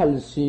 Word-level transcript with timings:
팔시. 0.00 0.40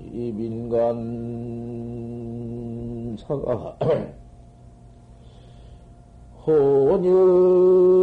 이 0.00 0.32
민간 0.32 0.96
사가 3.16 3.78
혼유 6.44 7.95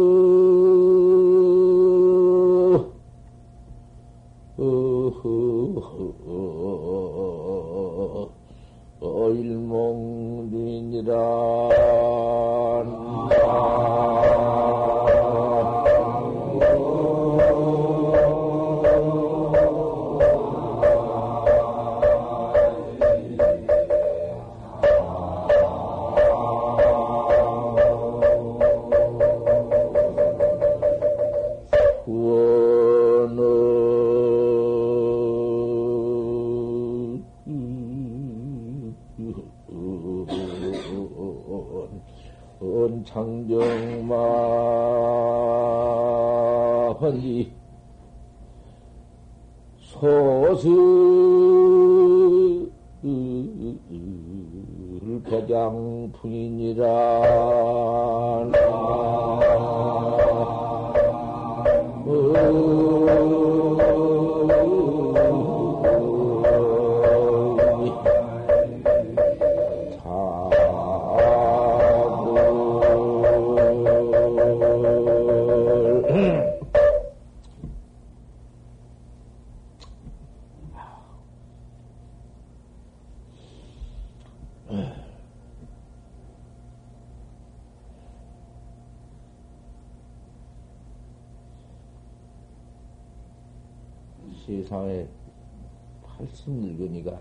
80 96.44 96.52
늙은이가 96.52 97.18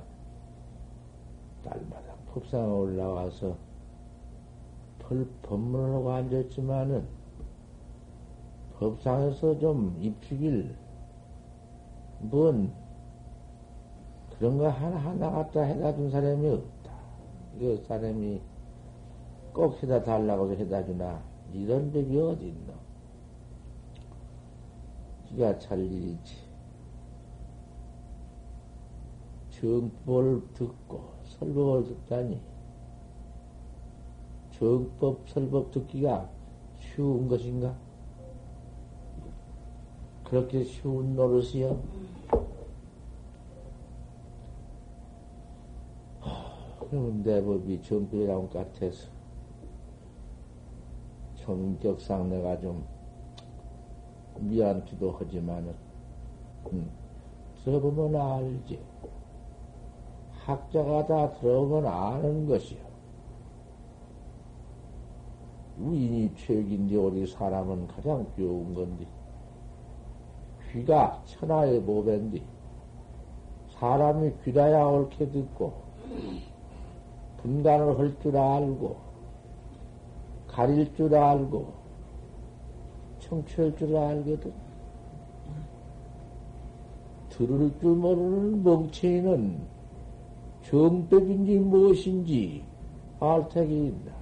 날마다 1.64 2.14
법상에 2.34 2.70
올라와서 2.70 3.56
펄 5.00 5.28
법문을 5.44 5.96
하고 5.96 6.12
앉았지만은 6.12 7.08
법상에서 8.78 9.60
좀 9.60 9.98
입히길 10.02 10.76
뭔 12.20 12.74
그런 14.38 14.58
거 14.58 14.68
하나하나 14.68 15.32
갖다 15.32 15.62
해다 15.62 15.96
준 15.96 16.10
사람이 16.10 16.50
없다. 16.50 16.92
이 17.60 17.78
사람이 17.88 18.42
꼭 19.54 19.82
해다 19.82 20.04
달라고 20.04 20.52
해다 20.54 20.84
주나 20.84 21.22
이런 21.54 21.92
법이 21.94 22.20
어디 22.20 22.48
있노? 22.48 22.74
기가 25.28 25.58
찰 25.60 25.80
일이지. 25.80 26.43
정법을 29.64 30.42
듣고 30.54 31.14
설법을 31.24 31.86
듣다니 31.86 32.42
정법 34.52 35.30
설법 35.30 35.72
듣기가 35.72 36.30
쉬운 36.78 37.30
것인가? 37.30 37.74
그렇게 40.26 40.66
쉬운 40.66 41.16
노릇이요? 41.16 41.82
그러면 46.80 47.24
내 47.24 47.42
법이 47.42 47.82
정법이라고 47.84 48.50
같아서 48.50 49.08
성격상 51.38 52.30
내가 52.30 52.60
좀 52.60 52.86
미안기도 54.40 55.12
하지만은 55.12 55.74
음, 56.74 56.92
들어보면 57.64 58.16
알지. 58.20 58.84
학자가 60.46 61.06
다 61.06 61.32
들어보면 61.34 61.86
아는 61.88 62.48
것이요. 62.48 62.80
우인이 65.80 66.32
최긴데 66.36 66.96
우리 66.96 67.26
사람은 67.26 67.88
가장 67.88 68.26
귀여운 68.36 68.74
건데 68.74 69.06
귀가 70.72 71.22
천하의 71.26 71.80
모배인데 71.80 72.42
사람이 73.80 74.32
귀다야 74.44 74.86
옳게 74.86 75.30
듣고 75.32 75.74
분간을 77.42 77.98
할 77.98 78.16
줄 78.20 78.38
알고 78.38 78.96
가릴 80.48 80.96
줄 80.96 81.16
알고 81.16 81.74
청취할 83.20 83.76
줄 83.78 83.96
알거든. 83.98 84.54
들을 87.30 87.72
줄 87.80 87.96
모르는 87.96 88.64
멍청이는 88.64 89.73
정법인지 90.64 91.60
무엇인지 91.60 92.64
알 93.20 93.48
택이 93.50 93.88
있다. 93.88 94.14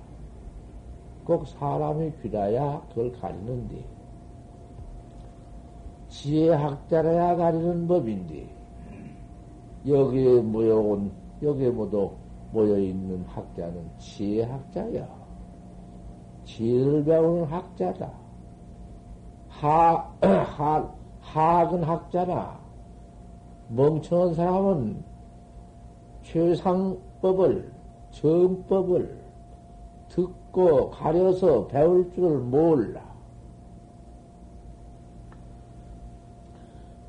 꼭 1.23 1.47
사람이 1.47 2.11
귀라야 2.21 2.81
그걸 2.89 3.11
가리는데, 3.13 3.85
지혜학자라야 6.09 7.35
가리는 7.35 7.87
법인데, 7.87 8.49
여기에 9.87 10.41
모여온, 10.41 11.11
여기에 11.41 11.69
모두 11.69 12.11
모여있는 12.51 13.23
학자는 13.25 13.89
지혜학자야. 13.97 15.07
지혜를 16.43 17.03
배우는 17.05 17.45
학자다. 17.45 18.11
하, 19.47 20.11
하, 20.21 20.93
하학은 21.21 21.83
학자나, 21.83 22.59
멍청한 23.69 24.33
사람은 24.33 25.10
최상법을, 26.31 27.69
정법을 28.11 29.21
듣고 30.07 30.89
가려서 30.91 31.67
배울 31.67 32.09
줄을 32.13 32.39
몰라. 32.39 33.11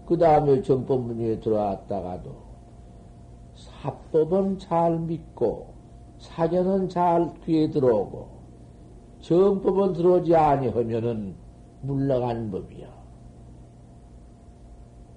그 0.07 0.19
다음에 0.19 0.61
정법문에 0.63 1.39
들어왔다가도 1.39 2.33
사법은 3.55 4.59
잘 4.59 4.99
믿고 4.99 5.73
사견은 6.19 6.89
잘 6.89 7.33
귀에 7.45 7.71
들어오고 7.71 8.29
정법은 9.21 9.93
들어오지 9.93 10.35
아니하면은 10.35 11.37
물러가는 11.83 12.51
법이야. 12.51 12.89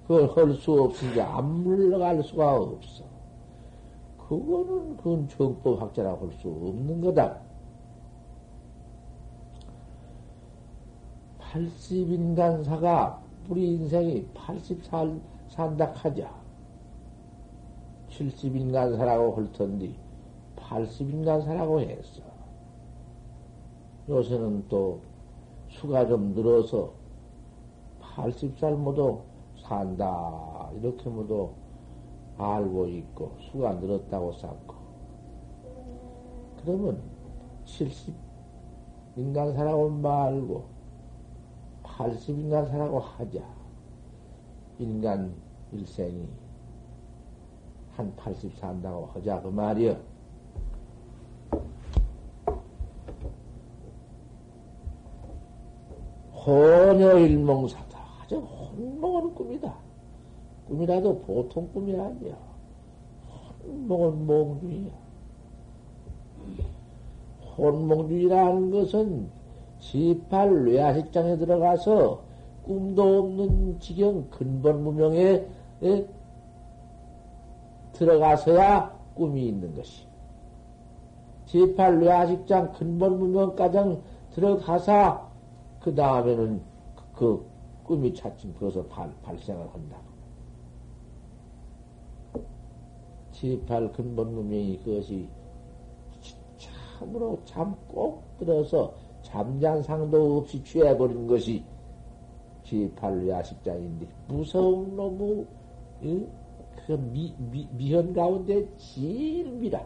그걸 0.08 0.30
할 0.30 0.54
수 0.54 0.84
없으니 0.84 1.20
안 1.20 1.64
물러갈 1.64 2.22
수가 2.22 2.58
없어. 2.58 3.15
그거는 4.28 4.98
그건 4.98 5.28
정법 5.28 5.82
학자라고 5.82 6.28
할 6.28 6.34
수 6.40 6.50
없는 6.50 7.02
거다. 7.02 7.40
80인간사가 11.40 13.20
우리 13.50 13.76
인생이 13.76 14.28
80살 14.34 15.20
산다 15.48 15.92
하자. 15.94 16.30
70인간사라고 18.10 19.36
할 19.36 19.52
텐데 19.52 19.94
80인간사라고 20.56 21.80
했어. 21.82 22.22
요새는 24.10 24.68
또 24.68 25.02
수가 25.70 26.08
좀 26.08 26.34
늘어서 26.34 26.92
80살 28.02 28.76
모두 28.76 29.22
산다. 29.62 30.70
이렇게 30.80 31.10
모두 31.10 31.52
알고 32.38 32.88
있고 32.88 33.32
수가 33.40 33.74
늘었다고 33.74 34.34
쌓고 34.34 34.76
그러면 36.62 37.02
70 37.66 38.14
인간 39.18 39.54
사라고 39.54 39.90
말고 39.90 40.76
80 41.84 42.38
인간 42.38 42.66
사라고 42.68 43.00
하자. 43.00 43.40
인간 44.80 45.34
일생이 45.72 46.28
한 47.92 48.14
80 48.18 48.58
산다고 48.58 49.06
하자 49.06 49.42
그 49.42 49.48
말이여. 49.48 49.98
헌여 56.34 57.20
일몽사다. 57.20 58.00
아주 58.22 58.38
혼몽은 58.38 59.34
꿈이다. 59.34 59.85
꿈이라도 60.68 61.20
보통 61.20 61.70
꿈이 61.74 62.00
아니야. 62.00 62.36
혼몽은 63.64 64.26
몽주의야. 64.26 64.92
혼몽주의라는 67.58 68.72
것은 68.72 69.30
지팔 69.80 70.66
뇌아식장에 70.66 71.38
들어가서 71.38 72.24
꿈도 72.64 73.20
없는 73.20 73.80
지경 73.80 74.30
근본 74.30 74.84
무명에 74.84 75.46
들어가서야 77.94 78.98
꿈이 79.14 79.48
있는 79.48 79.76
것이. 79.76 80.06
지팔 81.46 82.00
뇌아식장 82.00 82.74
근본 82.74 83.20
무명가정 83.20 84.02
들어가서 84.32 85.30
그 85.80 85.94
다음에는 85.94 86.62
그 87.14 87.46
꿈이 87.84 88.14
차츰 88.14 88.54
그어서 88.56 88.84
발, 88.86 89.12
발생을 89.22 89.62
한다. 89.72 89.98
지팔 93.36 93.92
근본 93.92 94.34
무명이 94.34 94.78
그것이 94.80 95.28
참으로 96.58 97.38
잠 97.44 97.76
꼭 97.88 98.24
들어서 98.38 98.94
잠잔 99.22 99.84
상도 99.84 100.38
없이 100.38 100.64
취해버린 100.64 101.28
것이 101.28 101.64
지팔 102.64 103.28
야식장인데 103.28 104.08
무서운 104.28 104.96
놈의 104.96 105.46
그 106.88 106.94
미, 106.94 107.34
미, 107.52 107.68
미현 107.72 108.14
가운데 108.14 108.66
제일 108.78 109.52
미라. 109.52 109.86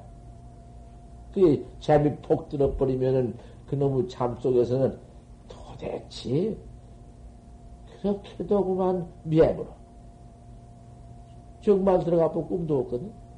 그 1.34 1.66
잠이 1.80 2.16
폭 2.18 2.50
들어버리면은 2.50 3.36
그 3.66 3.76
놈의 3.76 4.10
잠 4.10 4.36
속에서는 4.40 4.98
도대체 5.48 6.56
그렇게도 8.02 8.66
그만 8.66 9.08
미해버려. 9.24 9.68
정말 11.62 12.04
들어가고 12.04 12.46
꿈도 12.48 12.80
없거든. 12.80 13.29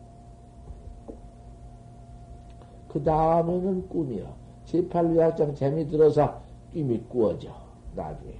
그 2.91 3.01
다음에는 3.01 3.88
꿈이야. 3.88 4.35
제8위학장 4.65 5.55
재미 5.55 5.88
들어서 5.88 6.41
꿈이 6.73 7.01
꾸어져, 7.07 7.55
나중에. 7.95 8.33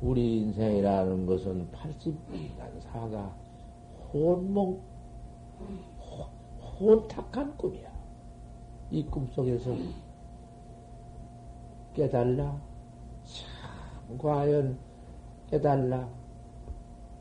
우리 0.00 0.38
인생이라는 0.40 1.26
것은 1.26 1.68
80인간 1.72 2.80
사가 2.80 3.36
혼몽, 4.12 4.80
혼탁한 6.80 7.56
꿈이야. 7.58 7.92
이 8.90 9.04
꿈 9.10 9.26
속에서 9.28 9.74
깨달라. 11.94 12.58
참, 13.24 14.18
과연 14.18 14.78
깨달라. 15.50 16.08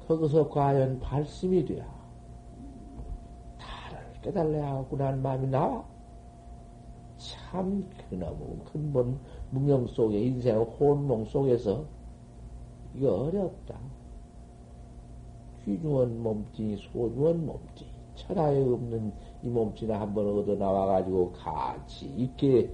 거기서 0.07 0.49
과연 0.49 1.01
발심이 1.01 1.65
돼야. 1.65 2.00
깨달아야 4.21 4.75
하구나는 4.75 5.21
마음이 5.21 5.47
나와. 5.47 5.83
참, 7.17 7.87
그나무 8.09 8.57
근본 8.71 9.19
무명 9.51 9.85
속에, 9.87 10.19
인생 10.19 10.57
혼몽 10.59 11.25
속에서, 11.25 11.85
이거 12.95 13.25
어렵다. 13.25 13.77
귀중한 15.63 16.21
몸뚱이, 16.23 16.77
소중한 16.77 17.45
몸뚱이, 17.45 17.89
천하에 18.15 18.63
없는 18.63 19.13
이 19.43 19.49
몸뚱이나 19.49 20.01
한번 20.01 20.27
얻어 20.39 20.55
나와가지고 20.55 21.31
같이 21.33 22.07
있게 22.07 22.71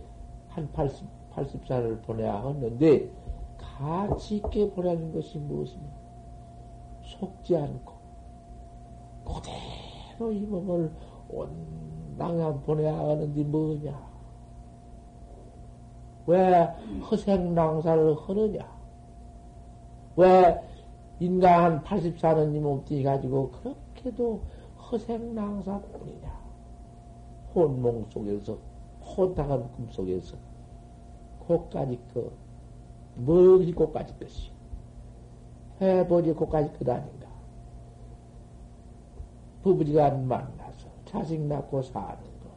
한 0.47 0.71
80, 0.71 1.05
80살을 1.35 2.01
보내야 2.03 2.43
하는데, 2.43 3.11
같이 3.57 4.37
있게 4.37 4.69
보내는 4.71 5.13
것이 5.13 5.37
무엇이냐? 5.39 5.83
속지 7.03 7.57
않고, 7.57 7.93
그대로 9.25 10.31
이 10.31 10.39
몸을 10.39 10.91
온당한 11.29 12.61
보내야 12.63 12.97
하는데 12.97 13.43
뭐냐? 13.43 14.07
왜 16.27 16.63
허생낭사를 17.09 18.15
하느냐? 18.15 18.77
왜 20.17 20.61
인간 21.19 21.83
84는 21.83 22.55
이 22.55 22.59
몸뚱이 22.59 23.03
가지고 23.03 23.51
그렇게도 23.51 24.41
허생낭사뿐이냐? 24.91 26.37
혼몽 27.55 28.05
속에서, 28.09 28.57
혼탁한 29.03 29.71
꿈 29.73 29.87
속에서, 29.91 30.37
고까지 31.39 31.99
그, 32.13 32.31
뭐지 33.15 33.71
고까지 33.73 34.13
것이? 34.19 34.51
해보지 35.81 36.33
고까지 36.33 36.73
것 36.77 36.89
아닌가? 36.89 37.27
부부지간 39.63 40.27
만나서, 40.27 40.86
자식 41.07 41.41
낳고 41.41 41.81
사는 41.81 42.17
거. 42.17 42.49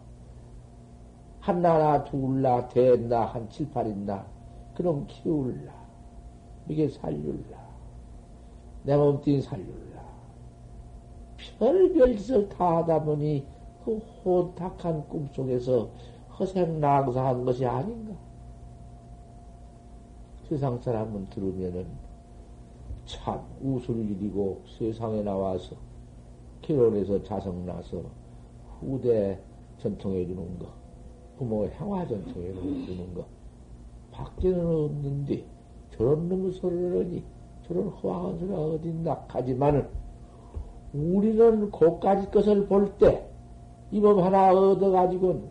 한나나 1.40 2.04
둘나 2.04 2.68
대나 2.68 3.24
한 3.26 3.48
칠팔인나 3.48 4.26
그럼 4.74 5.06
키울라. 5.06 5.72
이게 6.68 6.88
살률라. 6.88 7.58
내 8.82 8.96
몸뚱이 8.96 9.40
살률라. 9.40 10.00
별별 11.58 12.16
짓을 12.16 12.48
다 12.48 12.78
하다 12.78 13.04
보니 13.04 13.46
그 13.84 13.96
혼탁한 14.24 15.08
꿈속에서 15.08 15.88
허생낭사한 16.38 17.44
것이 17.44 17.66
아닌가. 17.66 18.14
세상 20.48 20.80
사람은 20.80 21.26
들으면은 21.30 21.86
참 23.04 23.40
웃을 23.62 23.96
일이고 24.10 24.62
세상에 24.78 25.22
나와서 25.22 25.76
결혼해서 26.62 27.22
자성 27.22 27.64
나서 27.66 28.02
후대 28.80 29.38
전통해 29.78 30.26
주는 30.26 30.58
거, 30.58 30.66
부모 31.38 31.66
향화 31.76 32.06
전통해 32.06 32.52
주는 32.52 33.14
거, 33.14 33.24
밖에는 34.10 34.66
없는데 34.66 35.44
저런 35.96 36.28
놈의 36.28 36.52
소리를 36.52 37.00
하니 37.00 37.24
저런 37.66 37.88
허황한 37.88 38.38
소리가 38.38 38.60
어딨나 38.60 39.24
하지만은 39.28 39.86
우리는 40.92 41.70
고까지 41.70 42.30
것을 42.30 42.66
볼 42.66 42.96
때 42.98 43.30
이 43.92 44.00
몸 44.00 44.22
하나 44.22 44.52
얻어가지고는 44.52 45.50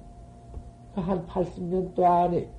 한 0.95 1.25
80년 1.27 1.93
동안에 1.93 2.49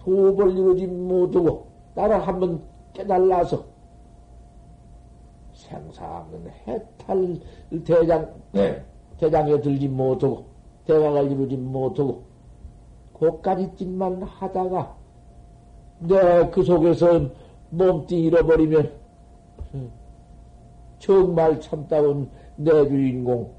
도벌 0.00 0.52
이루지 0.52 0.86
못하고 0.86 1.66
나를 1.94 2.26
한번 2.26 2.62
깨달라서 2.92 3.64
생사 5.54 6.18
없는 6.20 6.50
해탈 6.66 7.38
대장 7.84 8.34
네. 8.52 8.82
대장에 9.20 9.60
들지 9.60 9.86
못하고, 9.86 10.46
대화를 10.86 11.30
이루지 11.30 11.56
못하고, 11.58 12.22
고까지 13.12 13.70
짓만 13.76 14.22
하다가, 14.22 14.96
내 16.00 16.50
그 16.50 16.62
속에서 16.62 17.28
몸띠 17.68 18.18
잃어버리면, 18.24 18.90
정말 20.98 21.60
참다운 21.60 22.30
내 22.56 22.70
주인공, 22.88 23.52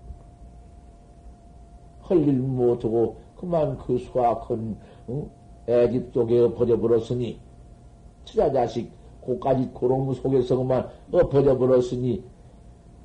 헐일 2.09 2.33
못하고, 2.39 3.17
그만 3.37 3.77
그 3.77 3.99
수학한, 3.99 4.75
응? 5.09 5.29
애집 5.69 6.11
속에 6.11 6.39
엎어져 6.39 6.79
버렸으니, 6.79 7.39
처자 8.25 8.51
자식, 8.51 8.91
고까지 9.21 9.69
고롱 9.73 10.11
속에서 10.15 10.57
그만 10.57 10.89
엎어져 11.11 11.55
버렸으니, 11.55 12.23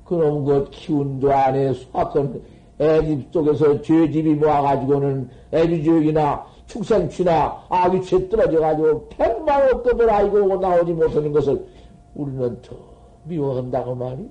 그놈 0.07 0.45
그 0.45 0.69
키운도 0.71 1.31
안에 1.31 1.73
수학권 1.73 2.41
애집 2.79 3.31
속에서 3.31 3.81
죄집이 3.81 4.35
모아가지고는 4.35 5.29
애비지역이나 5.51 6.45
축생취나 6.67 7.65
아기취에 7.69 8.29
떨어져가지고 8.29 9.09
백만 9.09 9.73
억급을 9.73 10.09
알고 10.09 10.57
나오지 10.57 10.93
못하는 10.93 11.31
것을 11.31 11.67
우리는 12.15 12.61
더 12.61 12.75
미워한다고 13.23 13.95
말이? 13.95 14.29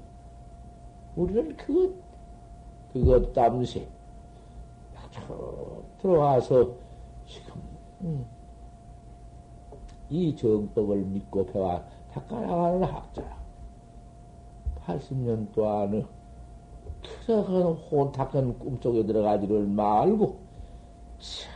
우리는 1.16 1.56
그것, 1.56 1.90
그것 2.92 3.33
땀새. 3.33 3.87
들어와서 6.00 6.71
지금, 7.26 7.54
음, 8.02 8.26
이 10.11 10.37
정법을 10.37 10.99
믿고 10.99 11.47
배워 11.47 11.83
닦아나가는 12.12 12.83
학자야. 12.85 13.45
80년 14.87 15.52
동안은 15.52 16.07
그런 17.26 17.75
혼탁한 17.75 18.59
꿈속에 18.59 19.05
들어가지를 19.05 19.66
말고, 19.66 20.38
참, 21.19 21.52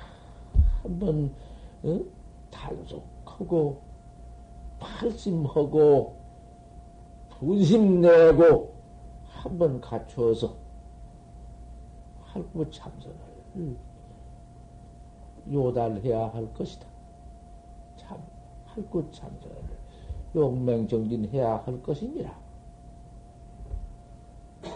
한번, 0.82 1.34
어? 1.82 2.00
단속하고, 2.50 3.80
팔심하고, 4.78 6.16
분심내고, 7.30 8.74
한번 9.24 9.80
갖추어서, 9.80 10.54
할구 12.22 12.70
참선을 12.70 13.76
요달해야 15.50 16.28
할 16.28 16.52
것이다. 16.54 16.86
참, 17.96 18.22
할구 18.66 19.10
참선을 19.10 19.80
용맹정진해야 20.34 21.62
할 21.64 21.82
것이니라. 21.82 22.38
후 24.62 24.70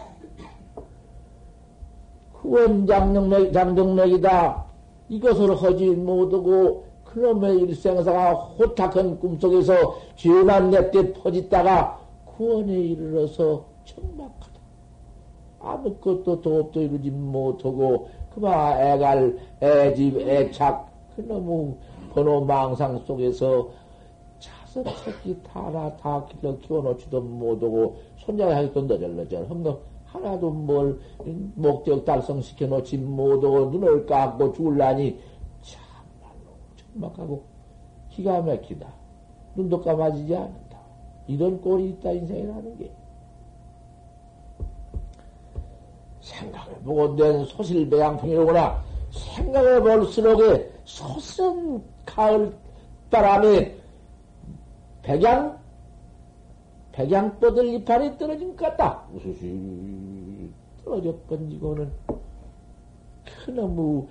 원장정맥, 2.45 3.53
장정맥이다. 3.53 4.65
이것을 5.09 5.61
하지 5.63 5.91
못하고 5.91 6.85
그놈의 7.05 7.61
일생사가 7.61 8.33
호탁한 8.35 9.19
꿈속에서 9.21 9.73
죄만 10.17 10.71
냈대 10.71 11.13
퍼짓다가 11.15 12.01
구원에 12.25 12.73
이르러서 12.73 13.65
청박하다. 13.85 14.61
아무것도 15.61 16.43
도업도 16.43 16.83
이루지 16.83 17.11
못하고 17.11 18.09
그마 18.35 18.79
애갈, 18.81 19.39
애집, 19.63 20.19
애착 20.19 20.91
그놈의 21.17 21.75
번호 22.13 22.45
망상 22.45 22.99
속에서 23.07 23.71
차서 24.39 24.83
찾기 24.83 25.43
다나 25.43 25.97
다 25.97 26.27
길러 26.27 26.59
키워놓지도 26.59 27.21
못하고 27.21 27.97
손자가 28.19 28.57
하기도 28.57 28.83
너절너절 28.83 29.47
험거 29.49 29.94
하나도 30.15 30.51
뭘 30.51 31.01
목적 31.55 32.05
달성시켜 32.05 32.67
놓지 32.69 32.99
못하고 32.99 33.67
눈을 33.71 34.07
감고 34.07 34.53
죽을라니 34.53 35.19
참말로 35.61 36.57
천막하고 36.77 37.43
기가 38.11 38.41
막히다. 38.41 38.87
눈도 39.57 39.81
감아지지 39.83 40.35
않는다. 40.35 40.79
이런 41.27 41.61
꼴이 41.61 41.91
있다 41.91 42.13
인생이라는 42.13 42.79
게. 42.79 42.93
생각해보고 46.21 47.17
낸 47.17 47.45
소실배양풍이로구나. 47.45 48.83
생각해볼수록에 49.11 50.71
소선 50.85 51.83
가을 52.07 52.57
바람에 53.11 53.77
백양 55.03 55.59
백양뻗을 56.95 57.67
이파리 57.75 58.17
떨어진 58.19 58.55
것 58.57 58.65
같다. 58.67 59.03
우수시 59.13 60.49
떨어져 60.85 61.13
번지고는 61.29 61.91
큰너무 63.45 64.07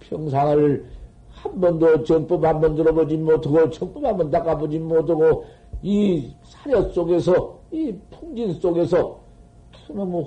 평상을 0.00 0.86
한 1.30 1.60
번도 1.60 2.04
전법 2.04 2.44
한 2.44 2.60
번 2.60 2.74
들어보지 2.76 3.16
못하고 3.16 3.70
전법 3.70 4.04
한 4.04 4.16
번 4.18 4.30
닦아보지 4.30 4.78
못하고 4.78 5.44
이 5.82 6.34
사려 6.42 6.82
속에서 6.90 7.58
이 7.70 7.94
풍진 8.10 8.52
속에서 8.54 9.18
큰너무 9.86 10.20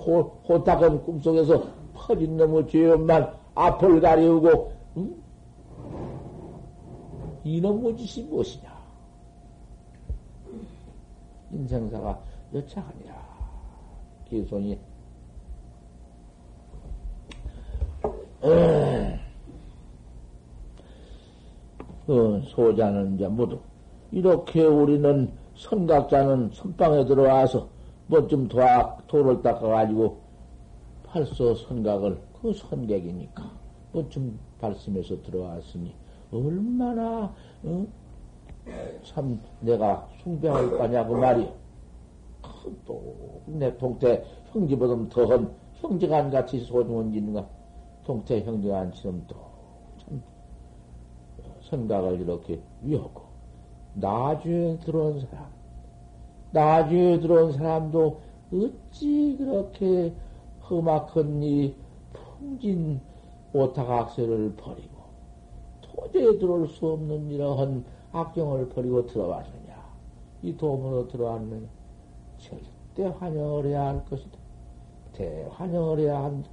호탁한 0.48 1.04
꿈속에서 1.04 1.64
퍼진 1.94 2.38
놈의 2.38 2.68
죄업만 2.70 3.34
앞을 3.56 4.02
가리우고 4.02 4.72
응? 4.98 5.16
이놈의 7.44 7.98
짓이 7.98 8.26
무엇이냐? 8.28 8.69
인생사가 11.52 12.20
여차하니라. 12.54 13.30
기손이 14.30 14.80
어, 22.08 22.42
소자는 22.46 23.16
이제 23.16 23.28
모두 23.28 23.60
이렇게 24.12 24.66
우리는 24.66 25.32
선각자는 25.56 26.52
선방에 26.54 27.06
들어와서 27.06 27.70
뭐 28.08 28.28
좀 28.28 28.48
도와 28.48 28.98
돌을 29.08 29.42
닦아가지고 29.44 30.18
팔소 31.06 31.54
선각을 31.56 32.20
그 32.42 32.54
선객이니까 32.54 33.44
뭐 33.92 34.10
좀 34.10 34.40
발심해서 34.60 35.22
들어왔으니 35.22 35.94
얼마나 36.32 37.34
어? 37.64 37.88
참 39.04 39.40
내가 39.60 40.08
숭배할 40.24 40.78
거냐고 40.78 41.16
말이요. 41.16 41.60
또내 42.86 43.78
동태 43.78 44.24
형제보다 44.52 45.10
더한 45.10 45.54
형제간 45.76 46.30
같이 46.30 46.60
소중한 46.60 47.12
짓인가 47.12 47.48
동태 48.06 48.42
형제간처럼 48.44 49.26
또참 49.28 50.24
생각을 51.70 52.22
이렇게 52.22 52.60
위하고 52.82 53.24
나중에 53.94 54.78
들어온 54.80 55.20
사람 55.22 55.48
나중에 56.52 57.20
들어온 57.20 57.52
사람도 57.52 58.20
어찌 58.54 59.36
그렇게 59.38 60.14
험악한 60.70 61.44
이 61.44 61.76
풍진 62.14 63.00
오타각세를 63.54 64.54
버리고 64.56 65.00
도저히 65.82 66.38
들어올 66.40 66.68
수 66.68 66.88
없는 66.88 67.30
이러한 67.30 67.84
악경을 68.12 68.70
버리고 68.70 69.06
들어왔느냐. 69.06 69.80
이 70.42 70.56
도문으로 70.58 71.08
들어왔느냐. 71.08 71.68
절대 72.38 73.06
환영을 73.20 73.66
해야 73.68 73.88
할 73.88 74.06
것이다. 74.06 74.38
대환영을 75.14 76.00
해야 76.00 76.24
한다. 76.24 76.50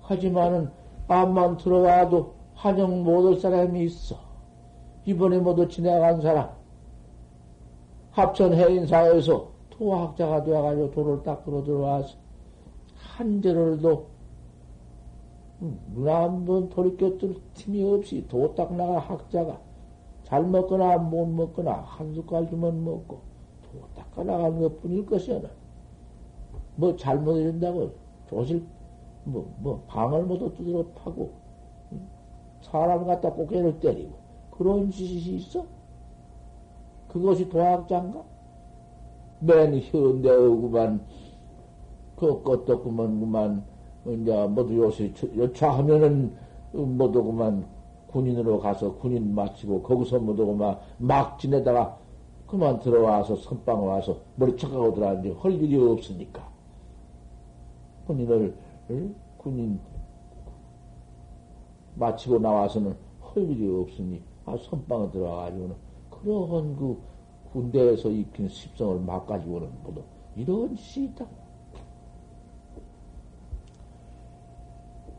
하지만은, 0.00 0.70
암만 1.08 1.58
들어와도 1.58 2.34
환영 2.54 3.04
못할 3.04 3.40
사람이 3.40 3.84
있어. 3.84 4.16
이번에 5.04 5.38
모두 5.38 5.68
지나간 5.68 6.20
사람. 6.20 6.50
합천 8.12 8.54
해인사에서 8.54 9.50
토학자가 9.70 10.44
되어가지고 10.44 10.90
돌을 10.90 11.22
닦으러 11.22 11.62
들어와서 11.64 12.16
한 12.94 13.40
절을도 13.42 14.06
눈 15.94 16.08
한 16.08 16.44
번 16.44 16.68
돌이켰을 16.68 17.36
틈이 17.54 17.84
없이 17.84 18.26
도 18.28 18.54
닦 18.54 18.74
나가 18.74 18.98
학자가 18.98 19.58
잘 20.32 20.42
먹거나 20.46 20.96
못 20.96 21.26
먹거나 21.26 21.82
한 21.84 22.14
숟갈 22.14 22.48
주면 22.48 22.82
먹고 22.86 23.20
또 23.64 23.80
닦아 23.94 24.24
나가는 24.24 24.58
것 24.62 24.80
뿐일 24.80 25.04
것이야. 25.04 25.42
뭐 26.74 26.96
잘못해준다고 26.96 27.90
조실 28.30 28.64
뭐, 29.24 29.52
뭐 29.58 29.84
방을 29.88 30.22
모두 30.24 30.50
두드려 30.54 30.86
파고 30.94 31.32
사람 32.62 33.04
갖다 33.04 33.30
고개를 33.30 33.78
때리고 33.78 34.12
그런 34.52 34.90
짓이 34.90 35.36
있어? 35.36 35.66
그것이 37.08 37.50
도학자인가? 37.50 38.24
맨 39.40 39.78
현대구만 39.82 41.04
그 42.16 42.42
것도 42.42 42.82
그만 42.82 43.20
그만 43.20 43.64
이제 44.06 44.46
모두 44.46 44.78
요새 44.78 45.12
여차하면은 45.36 46.34
모두 46.72 47.22
그만 47.22 47.66
군인으로 48.12 48.60
가서 48.60 48.94
군인 48.96 49.34
마치고 49.34 49.82
거기서 49.82 50.18
뭐도 50.20 50.52
막, 50.54 50.82
막 50.98 51.38
지내다가 51.38 51.98
그만 52.46 52.78
들어와서 52.80 53.36
선방 53.36 53.86
와서 53.86 54.18
머리 54.36 54.56
척하고 54.56 54.92
들어왔는데 54.94 55.38
할 55.40 55.52
일이 55.52 55.76
없으니까 55.76 56.46
군인을 58.06 58.54
응? 58.90 59.14
군인 59.38 59.80
마치고 61.94 62.38
나와서는 62.38 62.94
할 63.20 63.42
일이 63.42 63.68
없으니 63.74 64.22
아 64.44 64.56
선방에 64.56 65.10
들어와가지고는 65.10 65.74
그러한 66.10 66.76
그 66.76 67.00
군대에서 67.52 68.10
익힌 68.10 68.48
습성을 68.48 69.00
막 69.00 69.26
가지고는 69.26 69.70
뭐도 69.82 70.04
이런 70.36 70.76
있다. 70.96 71.26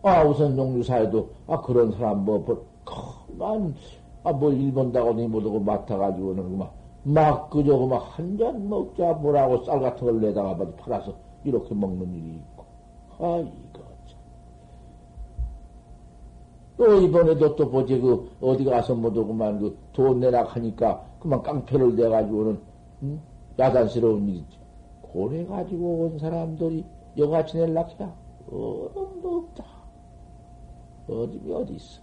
아 0.03 0.23
우선 0.23 0.57
용류사에도 0.57 1.29
아 1.47 1.61
그런 1.61 1.91
사람 1.93 2.25
뭐, 2.25 2.39
뭐 2.39 2.72
만, 3.37 3.75
아, 4.23 4.31
뭐, 4.31 4.51
일본다고 4.51 5.13
니 5.13 5.27
못하고 5.27 5.59
맡아가지고는 5.59 6.43
그만, 6.43 6.69
막, 7.03 7.49
그저 7.49 7.77
그만 7.77 7.99
한잔 7.99 8.69
먹자 8.69 9.13
뭐라고 9.13 9.63
쌀 9.63 9.79
같은 9.79 10.05
걸 10.05 10.21
내다가 10.21 10.55
봐도 10.57 10.73
팔아서 10.75 11.13
이렇게 11.43 11.73
먹는 11.73 12.13
일이 12.13 12.35
있고. 12.35 12.65
아, 13.19 13.37
이거 13.39 13.83
참. 14.07 14.17
또 16.77 17.01
이번에도 17.01 17.55
또 17.55 17.65
뭐지, 17.67 17.99
그, 17.99 18.29
어디 18.41 18.63
가서 18.65 18.95
그만 18.95 19.59
그 19.59 19.77
돈 19.93 20.19
내라 20.19 20.43
하니까 20.43 21.05
그만 21.19 21.41
깡패를 21.41 21.95
내가지고는, 21.95 22.59
응? 23.03 23.21
야단스러운 23.59 24.27
일이지. 24.27 24.57
고래 25.01 25.45
가지고 25.45 26.05
온 26.05 26.17
사람들이 26.17 26.83
여가 27.17 27.45
지낼락해야 27.45 28.15
어림도 28.51 29.37
없다. 29.37 29.63
어림이 31.07 31.53
어디 31.53 31.75
있어. 31.75 32.01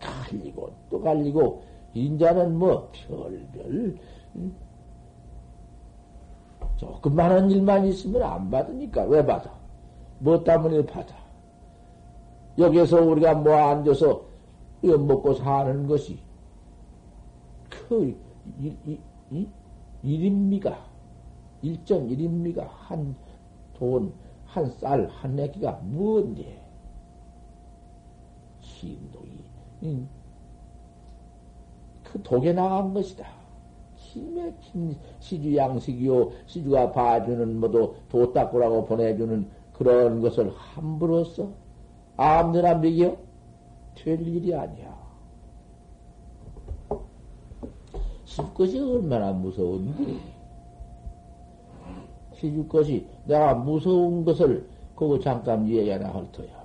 갈리고 0.00 0.70
또 0.90 1.00
갈리고 1.00 1.62
인자는 1.94 2.56
뭐 2.56 2.90
별별 2.92 3.96
조금만한 6.76 7.50
일만 7.50 7.86
있으면 7.86 8.22
안 8.22 8.50
받으니까 8.50 9.04
왜 9.04 9.24
받아? 9.24 9.52
뭐 10.20 10.42
때문에 10.42 10.84
받아? 10.86 11.16
여기서 12.56 13.02
우리가 13.02 13.34
뭐 13.34 13.54
앉아서 13.54 14.22
이거 14.82 14.96
먹고 14.98 15.34
사는 15.34 15.86
것이 15.86 16.18
그 17.68 18.16
일, 18.60 18.76
일, 18.86 19.00
일, 19.30 19.48
일입니까? 20.02 20.78
일정 21.62 22.08
일입니까? 22.08 22.64
한 22.66 23.14
돈, 23.74 24.12
한 24.44 24.68
쌀, 24.72 25.06
한 25.06 25.36
내기가 25.36 25.72
뭔데? 25.84 26.60
힘독이, 28.60 29.37
그 32.04 32.22
독에 32.22 32.52
나간 32.52 32.94
것이다. 32.94 33.38
긴 34.60 34.96
시주 35.20 35.54
양식이요, 35.56 36.32
시주가 36.46 36.92
봐주는 36.92 37.60
뭐도 37.60 37.96
도닦고라고 38.08 38.86
보내주는 38.86 39.46
그런 39.72 40.20
것을 40.20 40.50
함부로 40.56 41.24
써? 41.24 41.48
아무데나 42.16 42.74
먹여? 42.74 43.16
될 43.94 44.26
일이 44.26 44.54
아니야. 44.54 44.96
시주 48.24 48.54
것이 48.54 48.80
얼마나 48.80 49.32
무서운데. 49.32 50.18
시주 52.34 52.66
것이 52.66 53.06
내가 53.26 53.54
무서운 53.54 54.24
것을 54.24 54.68
그거 54.94 55.18
잠깐 55.18 55.66
이해하나 55.66 56.08
할 56.12 56.30
터야. 56.32 56.57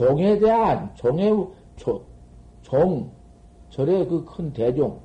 종에 0.00 0.38
대한 0.38 0.90
종의 0.94 1.46
조, 1.76 2.02
종 2.62 3.10
절의 3.68 4.08
그 4.08 4.24
큰 4.24 4.50
대종 4.50 4.98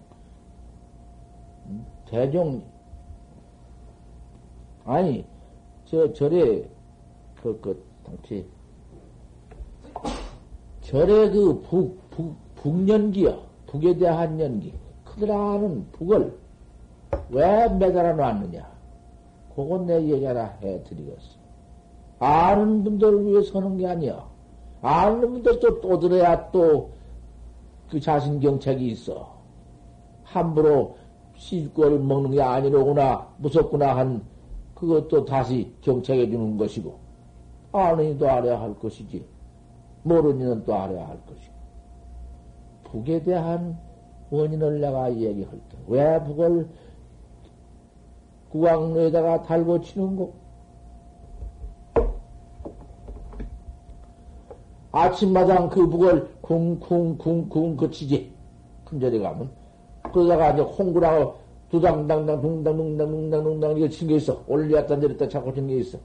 대종 2.05 2.63
아니 4.85 5.25
저 5.83 6.13
절의 6.13 6.69
그 7.41 7.59
그 7.59 7.85
당시 8.05 8.47
절의 10.79 11.31
그 11.31 11.61
북 11.63 11.99
북 12.11 12.33
북연기요. 12.55 13.43
북에 13.67 13.97
대한 13.97 14.39
연기. 14.39 14.73
그들아는 15.03 15.91
북을 15.91 16.39
왜 17.31 17.67
매달아 17.67 18.13
놨느냐? 18.13 18.65
그건 19.55 19.87
내 19.87 20.01
얘기하나 20.07 20.45
해드리겠어 20.61 21.37
아는 22.19 22.83
분들을 22.85 23.25
위해 23.25 23.43
서는 23.43 23.75
게 23.77 23.87
아니야 23.87 24.34
아는 24.85 25.21
분들도 25.31 25.81
또 25.81 25.99
들어야 25.99 26.51
또 26.51 26.95
그 27.89 27.99
자신 27.99 28.39
경책이 28.39 28.87
있어 28.87 29.35
함부로 30.23 30.97
시주거를 31.35 31.99
먹는 31.99 32.31
게 32.31 32.41
아니로구나, 32.41 33.27
무섭구나 33.37 33.95
한 33.95 34.23
그것도 34.73 35.25
다시 35.25 35.73
경책해 35.81 36.29
주는 36.29 36.57
것이고, 36.57 36.97
아는 37.71 38.11
이도 38.11 38.29
알아야 38.29 38.59
할 38.59 38.77
것이지, 38.79 39.25
모르는 40.03 40.41
이는 40.41 40.65
또 40.65 40.73
알아야 40.73 41.07
할 41.07 41.19
것이고. 41.25 41.53
북에 42.85 43.23
대한 43.23 43.77
원인을 44.29 44.79
내가 44.79 45.13
얘기할 45.13 45.51
때, 45.69 45.77
왜 45.87 46.23
북을 46.23 46.67
구강로에다가 48.49 49.43
달고 49.43 49.81
치는고? 49.81 50.33
아침마당 54.95 55.69
그 55.69 55.87
북을 55.89 56.25
쿵쿵쿵쿵 56.41 57.75
거치지. 57.75 58.31
큰절에 58.85 59.19
가면. 59.19 59.51
그러다가 60.13 60.51
이제 60.51 60.61
홍구라고 60.61 61.35
두당당당 61.69 62.41
둥당둥당 62.41 63.07
둥당둥당 63.11 63.77
이거 63.77 63.89
친게 63.89 64.15
있어. 64.15 64.41
올렸다 64.47 64.95
내렸다 64.95 65.27
자꾸 65.27 65.53
친게 65.53 65.79
있어. 65.79 65.99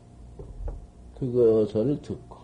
그것을 1.21 2.03
듣고 2.03 2.37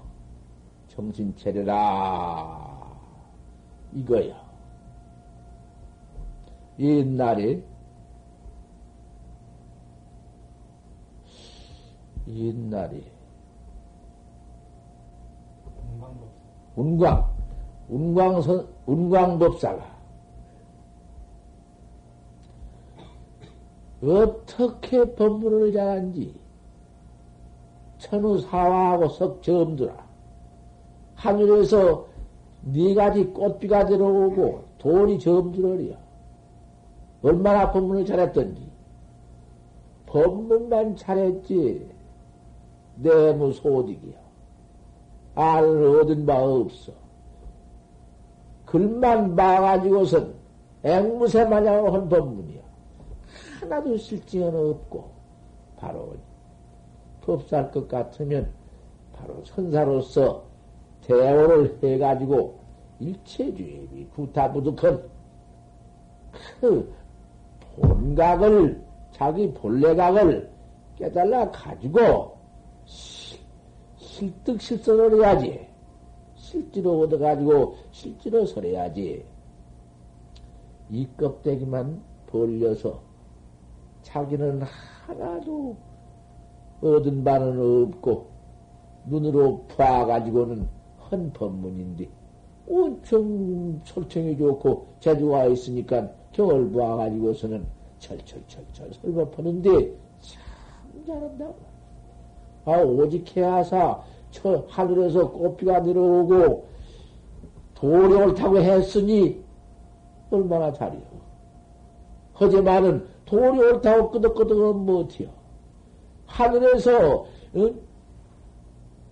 정신 0.87 1.35
차려라 1.37 2.96
이거야. 3.92 4.46
옛날에 6.78 7.61
옛날에 12.28 13.15
운광 16.76 17.26
운광선 17.88 18.68
운광법사가 18.86 19.96
어떻게 24.02 25.04
법문을 25.14 25.72
잘한지 25.72 26.46
천우사화하고 27.98 29.08
석점들아. 29.08 30.06
하늘에서 31.14 32.06
네 32.62 32.94
가지 32.94 33.24
꽃비가 33.24 33.86
들어오고 33.86 34.64
돈이 34.78 35.18
점들어리야 35.18 35.96
얼마나 37.22 37.72
법문을 37.72 38.04
잘했던지. 38.04 38.70
법문만 40.06 40.96
잘했지. 40.96 41.90
내무 42.96 43.52
소득이야 43.52 44.25
알을 45.37 46.01
얻은 46.01 46.27
바 46.27 46.42
없어. 46.42 46.92
글만 48.64 49.37
봐가지고선 49.37 50.35
앵무새 50.83 51.44
마냥 51.44 51.92
한 51.92 52.09
법문이야. 52.09 52.62
하나도 53.61 53.96
실증은 53.96 54.55
없고, 54.55 55.11
바로 55.77 56.14
법살 57.22 57.70
것 57.70 57.87
같으면, 57.88 58.49
바로 59.12 59.42
선사로서 59.44 60.44
대오를 61.03 61.79
해가지고, 61.83 62.59
일체주의비 62.99 64.09
구타부득한 64.14 65.03
그 66.61 66.94
본각을, 67.77 68.83
자기 69.12 69.53
본래각을 69.53 70.51
깨달아 70.96 71.51
가지고, 71.51 72.36
실득 74.16 74.62
실선을 74.62 75.16
해야지. 75.16 75.66
실제로 76.37 77.00
얻어가지고 77.00 77.74
실제로 77.90 78.46
설해야지. 78.46 79.26
이 80.90 81.07
껍데기만 81.18 82.02
벌려서 82.26 83.02
자기는 84.02 84.62
하나도 84.62 85.76
얻은 86.81 87.24
바는 87.24 87.88
없고, 87.88 88.31
눈으로 89.07 89.66
봐가지고는 89.76 90.66
헌 91.11 91.33
법문인데, 91.33 92.09
엄청 92.70 93.81
설정이 93.85 94.38
좋고, 94.38 94.87
재주가 95.00 95.44
있으니까 95.46 96.11
경을 96.33 96.72
봐가지고서는 96.72 97.66
철철철철 97.98 98.94
설법하는데, 98.94 99.70
참 100.20 100.42
잘한다. 101.07 101.65
아, 102.66 102.79
오직 102.83 103.37
해야사, 103.37 104.02
저 104.33 104.64
하늘에서 104.68 105.31
꽃비가 105.31 105.81
내려오고, 105.81 106.66
도령을 107.74 108.35
타고 108.35 108.59
했으니, 108.59 109.40
얼마나 110.31 110.72
잘이요. 110.72 111.00
하지만은 112.35 113.07
돌이 113.24 113.59
옳다고 113.59 114.11
끄덕끄덕은 114.11 114.85
못해요. 114.85 115.29
하늘에서, 116.26 117.24
어? 117.55 117.70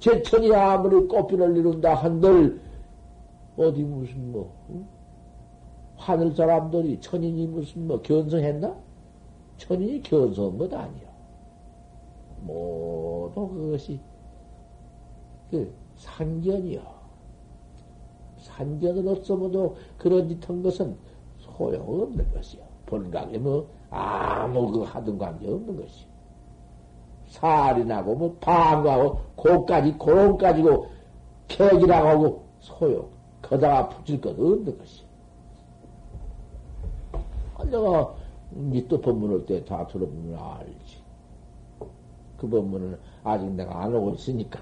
제천이 0.00 0.52
아무리 0.52 1.06
꽃비를 1.06 1.56
이룬다 1.56 1.94
한들, 1.94 2.60
어디 3.56 3.84
무슨 3.84 4.32
뭐, 4.32 4.52
응? 4.70 4.84
하늘 5.96 6.34
사람들이 6.34 7.00
천인이 7.00 7.46
무슨 7.46 7.86
뭐 7.86 8.02
견성했나? 8.02 8.74
천인이 9.58 10.02
견성한 10.02 10.58
것 10.58 10.74
아니야. 10.74 11.13
모두 12.44 13.48
그것이 13.48 14.00
그 15.50 15.72
산견이요. 15.96 16.82
산견으로서 18.38 19.36
모두 19.36 19.74
그런 19.98 20.28
짓 20.28 20.48
한 20.48 20.62
것은 20.62 20.96
소용없는 21.38 22.32
것이요. 22.32 22.62
본강에 22.86 23.38
뭐 23.38 23.68
아무 23.90 24.70
그 24.70 24.82
하든 24.82 25.18
관계 25.18 25.48
없는 25.48 25.76
것이. 25.76 26.06
살이 27.34 27.84
나고, 27.84 28.14
뭐, 28.14 28.36
방하고, 28.40 29.18
고까지, 29.34 29.92
고롱까지고, 29.94 30.86
객이라고 31.48 32.08
하고, 32.08 32.44
소용. 32.60 33.08
거다가 33.42 33.88
붙일 33.88 34.20
것 34.20 34.30
없는 34.30 34.78
것이. 34.78 35.02
내가, 37.70 38.14
밑도 38.50 39.00
법문을 39.00 39.46
때다 39.46 39.86
들어보면 39.88 40.38
알지. 40.38 40.83
그 42.44 42.50
법문을 42.50 42.98
아직 43.22 43.50
내가 43.52 43.82
안 43.82 43.94
오고 43.94 44.14
있으니까. 44.14 44.60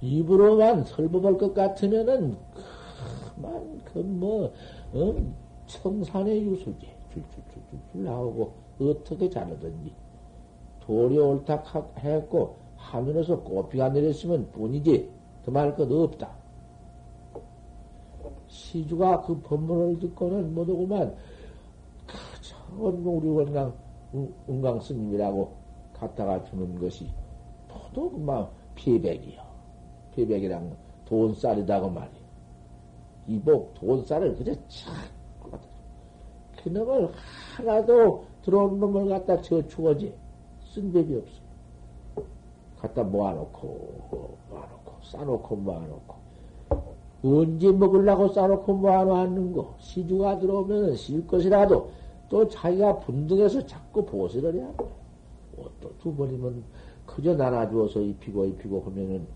입으로만 0.00 0.84
설법할 0.84 1.36
것 1.36 1.52
같으면은, 1.52 2.36
그만, 3.34 3.80
그 3.84 3.98
뭐, 3.98 4.52
어? 4.92 5.14
청산의 5.66 6.42
유술지. 6.46 6.88
줄줄줄줄 7.12 8.04
나오고, 8.04 8.52
어떻게 8.80 9.28
자르든지. 9.28 9.92
돌이 10.80 11.18
옳다 11.18 11.64
했고, 11.98 12.56
하늘에서 12.76 13.40
꽃비가 13.40 13.90
내렸으면 13.90 14.50
뿐이지, 14.52 15.10
더 15.44 15.50
말 15.50 15.74
것 15.74 15.90
없다. 16.04 16.30
시주가 18.48 19.22
그 19.22 19.38
법문을 19.40 19.98
듣고는 19.98 20.54
그, 20.54 21.14
전 22.70 22.94
우리 23.04 23.28
원강, 23.28 23.72
은강 24.48 24.80
스님이라고 24.80 25.52
갖다가 25.92 26.42
주는 26.44 26.78
것이, 26.78 27.08
포도 27.68 28.10
그만 28.10 28.48
피백이요. 28.74 29.40
피백이란 30.14 30.76
돈쌀이다고 31.04 31.90
말이요. 31.90 32.20
이복 33.26 33.74
돈쌀을 33.74 34.36
그저 34.36 34.54
착 34.68 34.94
그놈을 36.62 37.10
하나도 37.56 38.24
들어온 38.42 38.78
놈을 38.80 39.08
갖다 39.08 39.40
저축어지 39.40 40.12
쓴 40.64 40.92
법이 40.92 41.16
없어. 41.16 41.40
갖다 42.78 43.02
모아놓고 43.02 44.36
모아놓고 44.50 44.92
싸놓고 45.02 45.56
모아놓고 45.56 46.14
언제 47.22 47.70
먹으려고 47.70 48.28
싸놓고 48.28 48.72
모아놓는 48.74 49.52
거 49.52 49.74
시주가 49.78 50.38
들어오면 50.38 50.96
실 50.96 51.26
것이라도 51.26 51.90
또 52.30 52.48
자기가 52.48 53.00
분등해서 53.00 53.66
자꾸 53.66 54.06
보세를 54.06 54.54
해야 54.54 54.72
돼. 54.76 54.86
또두 55.80 56.14
번이면 56.14 56.64
그저 57.04 57.34
나눠주어서 57.34 58.00
입히고 58.00 58.46
입히고 58.46 58.80
하면은 58.82 59.26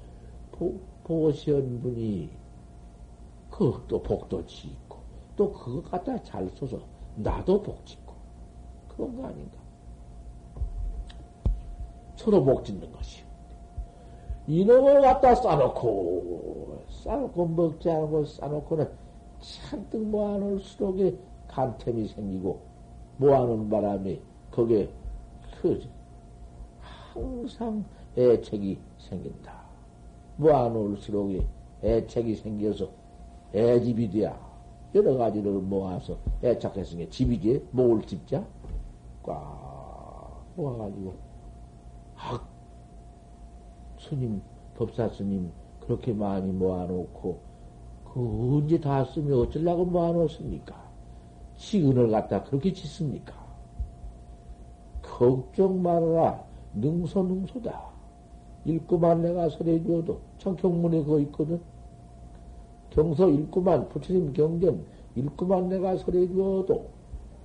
보, 0.53 0.79
보시한 1.03 1.81
분이 1.83 2.31
그또 3.51 4.01
복도 4.01 4.47
짓고 4.47 4.97
또 5.37 5.53
그거 5.53 5.83
갖다 5.83 6.23
잘 6.23 6.49
써서 6.51 6.79
나도 7.17 7.61
복 7.61 7.85
짓고 7.85 8.15
그런 8.89 9.17
거 9.17 9.27
아닌가? 9.27 9.59
서로 12.17 12.43
복 12.43 12.65
짓는 12.65 12.91
것이요. 12.93 13.25
이놈을 14.47 15.01
갖다 15.01 15.35
싸놓고 15.35 16.85
싸놓고 16.89 17.47
먹지 17.47 17.91
않고 17.91 18.25
싸놓고는 18.25 18.89
잔뜩 19.41 20.01
모아놓을수록 20.01 20.97
간템이 21.49 22.07
생기고 22.07 22.74
모아놓은 23.17 23.69
바람에 23.71 24.21
거기에 24.51 24.89
그 25.61 25.81
항상 26.81 27.85
애책이 28.17 28.79
생긴다. 28.99 29.65
모아놓을수록 30.37 31.43
애책이 31.83 32.35
생겨서 32.37 32.91
애집이 33.55 34.11
돼야 34.11 34.39
여러 34.95 35.17
가지를 35.17 35.53
모아서 35.53 36.17
애착했으니까 36.43 37.11
집이지 37.11 37.67
모을 37.71 38.03
집자 38.03 38.45
꽉 39.23 40.45
모아가지고 40.57 41.15
학 42.15 42.49
스님 43.99 44.41
법사 44.77 45.09
스님 45.09 45.51
그렇게 45.81 46.13
많이 46.13 46.51
모아놓고 46.53 47.39
그 48.13 48.57
언제 48.57 48.81
다 48.81 49.05
쓰면 49.05 49.39
어쩌려고 49.39 49.85
모아놓습니까? 49.85 50.75
시은을 51.57 52.11
갖다 52.11 52.43
그렇게 52.43 52.73
짓습니까? 52.73 53.35
걱정 55.03 55.83
말아라. 55.83 56.43
능소능소다. 56.75 57.95
읽고만 58.65 59.23
내가 59.23 59.49
설해주어도 59.49 60.19
참 60.39 60.57
경문에 60.57 61.03
그거 61.05 61.21
있거든. 61.21 61.61
경서 62.91 63.29
읽고만 63.29 63.89
부처님 63.89 64.33
경전 64.33 64.85
읽고만 65.17 65.69
내가 65.69 65.97
설해주어도 65.97 66.87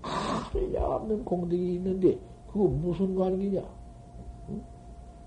한량없는 0.02 1.26
공덕이 1.26 1.76
있는데 1.76 2.17
그거 2.48 2.65
무슨 2.65 3.15
관계냐? 3.15 3.62
응? 4.50 4.62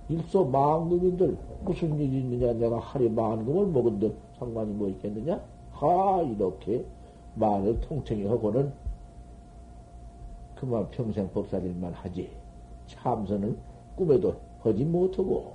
일소 0.09 0.45
망금인들 0.47 1.37
무슨 1.64 1.99
일이 1.99 2.21
있느냐? 2.21 2.53
내가 2.55 2.79
하루에 2.79 3.09
만금을 3.09 3.66
먹은들 3.68 4.14
상관이 4.38 4.73
뭐 4.73 4.88
있겠느냐? 4.88 5.40
하 5.73 6.23
이렇게 6.23 6.85
말을 7.35 7.81
통청히 7.81 8.27
하고는 8.27 8.73
그만 10.55 10.88
평생 10.90 11.29
법사일만 11.31 11.92
하지. 11.92 12.31
참선을 12.87 13.57
꿈에도 13.97 14.37
하지 14.61 14.85
못하고 14.85 15.55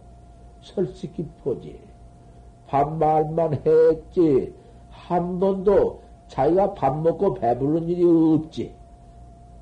설식기 0.62 1.26
포지. 1.44 1.80
반말만 2.68 3.62
했지. 3.66 4.54
한 4.90 5.40
번도 5.40 6.02
자기가 6.28 6.74
밥 6.74 7.00
먹고 7.02 7.36
배부른 7.36 7.88
일이 7.88 8.04
없지. 8.04 8.74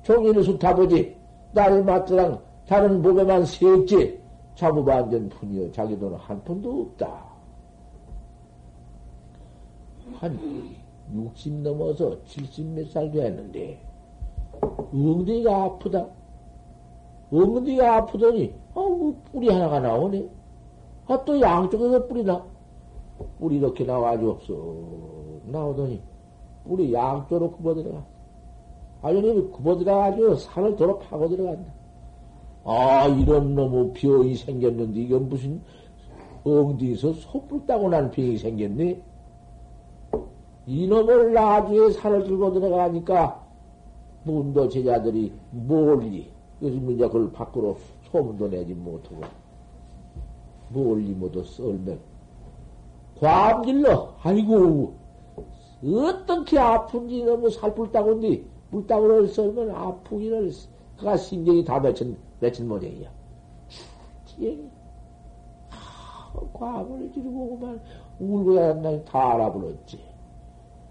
종일을 0.02 0.42
숱하보지. 0.42 1.16
나를 1.52 1.84
맞더랑 1.84 2.40
다른 2.66 3.02
몸에만 3.02 3.44
세지. 3.44 4.20
자부반전 4.56 5.28
푼이요. 5.28 5.70
자기 5.70 5.98
돈은 5.98 6.16
한 6.16 6.42
푼도 6.42 6.82
없다. 6.82 7.24
한 10.14 10.76
60 11.14 11.54
넘어서 11.62 12.16
70 12.24 12.66
몇 12.74 12.90
살 12.90 13.10
됐는데, 13.10 13.80
엉덩이가 14.92 15.64
아프다. 15.64 16.06
엉덩이가 17.32 17.96
아프더니, 17.96 18.54
어, 18.74 18.88
뭐 18.88 19.22
뿌리 19.30 19.48
하나가 19.48 19.80
나오네. 19.80 20.28
아, 21.06 21.24
또 21.24 21.40
양쪽에서 21.40 22.06
뿌리 22.06 22.24
나. 22.24 22.44
뿌리 23.38 23.56
이렇게 23.56 23.84
나와가지고 23.84 24.30
없어. 24.30 24.54
나오더니, 25.50 26.00
뿌리 26.64 26.92
양쪽으로 26.92 27.52
굽어 27.52 27.74
들어가. 27.74 28.04
아니, 29.02 29.50
굽어 29.50 29.76
들어가가지고 29.78 30.34
산을 30.36 30.76
도로 30.76 30.98
파고 30.98 31.28
들어간다. 31.28 31.72
아, 32.64 33.06
이런 33.06 33.54
놈의 33.54 33.92
병이 33.94 34.34
생겼는데, 34.34 35.00
이건 35.00 35.28
무슨 35.28 35.62
엉덩이에서 36.44 37.12
소뿔 37.12 37.66
따고 37.66 37.88
난 37.88 38.10
병이 38.10 38.36
생겼네? 38.38 39.00
이놈을 40.66 41.32
나중에 41.32 41.90
산을 41.90 42.24
들고 42.24 42.52
들어가니까, 42.52 43.46
문도 44.24 44.68
제자들이 44.68 45.32
뭘리, 45.50 46.32
요즘 46.60 46.90
이제 46.90 47.06
그걸 47.06 47.30
밖으로 47.30 47.76
소문도 48.10 48.48
내지 48.48 48.74
못하고, 48.74 49.22
뭘리 50.70 51.12
모두 51.12 51.44
썰면, 51.44 52.00
과암질러, 53.20 54.14
아이고, 54.22 54.94
어떻게 55.84 56.58
아픈지 56.58 57.24
너무 57.24 57.48
살풀 57.48 57.92
따고인데, 57.92 58.44
물따구를 58.70 59.28
썰면 59.28 59.70
아프기를, 59.70 60.50
그가 60.98 61.16
신경이 61.16 61.64
다 61.64 61.78
맺힌, 61.78 62.16
맺힌 62.40 62.66
모양이야. 62.66 63.08
지행이. 64.24 64.68
아, 65.70 66.32
과암을 66.52 67.12
지르고 67.12 67.56
그만 67.56 67.80
울고 68.18 68.54
다녔나 68.56 69.04
다 69.04 69.34
알아버렸지. 69.34 70.15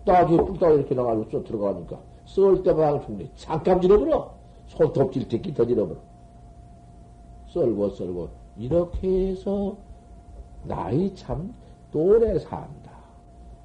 나중에 0.06 0.38
뿔따구 0.38 0.76
이렇게 0.76 0.96
나가지고 0.96 1.30
쏙 1.30 1.44
들어가니까, 1.46 2.00
썰 2.26 2.62
때마다 2.63 3.02
죽네. 3.06 3.30
잠깐 3.36 3.82
지려버려. 3.82 4.34
손톱질 4.68 5.28
특히 5.28 5.54
더 5.54 5.65
지려버려. 5.65 6.00
썰고 7.50 7.89
썰고. 7.89 8.30
이렇게 8.58 9.30
해서, 9.30 9.76
나이 10.63 11.13
참, 11.15 11.54
오래 11.94 12.38
산다. 12.39 12.91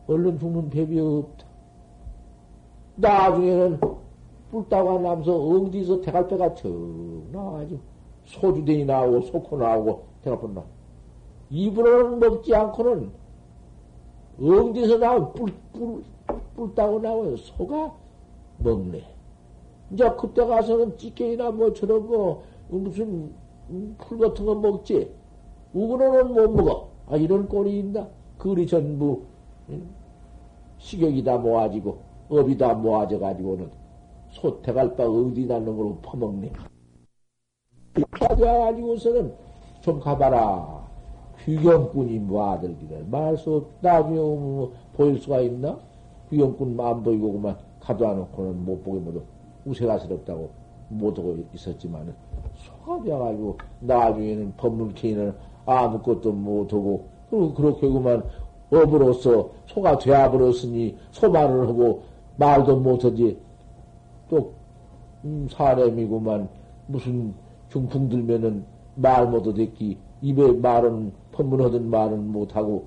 얼른 0.07 0.39
죽는 0.39 0.71
법이 0.71 1.01
없다. 1.01 1.47
나중에는 2.97 3.81
뿔따가 4.51 4.99
나면서 4.99 5.37
엉디서 5.37 6.01
대갈배가 6.01 6.55
척 6.55 6.69
나와가지고 7.33 7.81
소주den이 8.25 8.85
나오고 8.85 9.23
소코 9.23 9.57
나오고 9.57 10.05
대갈배 10.23 10.55
나. 10.55 10.63
입으로는 11.51 12.21
먹지 12.21 12.55
않고는 12.55 13.11
엉디서 14.41 14.99
나온 14.99 15.33
뿔, 15.33 15.53
뿔, 15.73 16.03
뿔따고 16.57 17.01
나오면 17.01 17.37
소가 17.37 17.95
먹네. 18.59 19.03
이제 19.93 20.11
그때 20.19 20.45
가서는 20.45 20.97
찌개이나 20.97 21.51
뭐 21.51 21.73
저런 21.73 22.07
거 22.07 22.43
무슨 22.69 23.33
풀 23.99 24.19
같은 24.19 24.45
거 24.47 24.55
먹지. 24.55 25.11
우그로는 25.73 26.35
못 26.35 26.51
먹어. 26.51 26.89
아, 27.07 27.17
이런 27.17 27.49
꼴이 27.49 27.79
있나? 27.81 28.09
그리 28.39 28.67
전부 28.67 29.23
식욕이 30.79 31.23
다 31.25 31.37
모아지고 31.39 31.99
업이 32.29 32.57
다 32.57 32.75
모아져 32.75 33.19
가지고는 33.19 33.71
소태갈 34.31 34.97
바 34.97 35.05
어디다 35.05 35.59
놈으로 35.61 35.99
퍼먹네. 36.03 36.53
가져가지고서는 38.13 39.35
좀 39.81 39.99
가봐라. 40.01 40.81
귀경꾼이 41.45 42.19
뭐 42.21 42.51
아들기를 42.53 43.07
말 43.11 43.37
수 43.37 43.57
없, 43.57 43.67
나중에 43.81 44.17
뭐 44.17 44.73
보일 44.95 45.19
수가 45.19 45.41
있나? 45.41 45.79
귀경꾼 46.31 46.77
마음 46.77 47.03
보이고 47.03 47.33
그만 47.33 47.57
가도 47.81 48.09
안 48.09 48.17
놓고는 48.17 48.65
못 48.65 48.83
보게 48.83 49.01
모두 49.01 49.23
우세가스럽다고 49.65 50.51
못하고 50.89 51.37
있었지만은 51.55 52.15
소가 52.57 53.03
되어가지고 53.03 53.59
나중에는 53.81 54.55
법문케이는 54.57 55.35
아무것도 55.67 56.33
못하고 56.33 57.09
그리고 57.29 57.55
그렇게 57.55 57.89
그만 57.89 58.23
업으로서 58.71 59.51
소가 59.67 59.99
되어버렸으니 59.99 60.97
소말을 61.13 61.69
하고 61.69 62.03
말도 62.37 62.77
못하지 62.79 63.39
또, 64.31 64.55
음, 65.25 65.49
사람이구만, 65.51 66.49
무슨 66.87 67.35
중풍 67.69 68.09
들면은 68.09 68.65
말 68.95 69.29
못하댔기, 69.29 69.99
입에 70.23 70.53
말은, 70.53 71.13
법문하던 71.33 71.91
말은 71.91 72.33
못하고, 72.33 72.87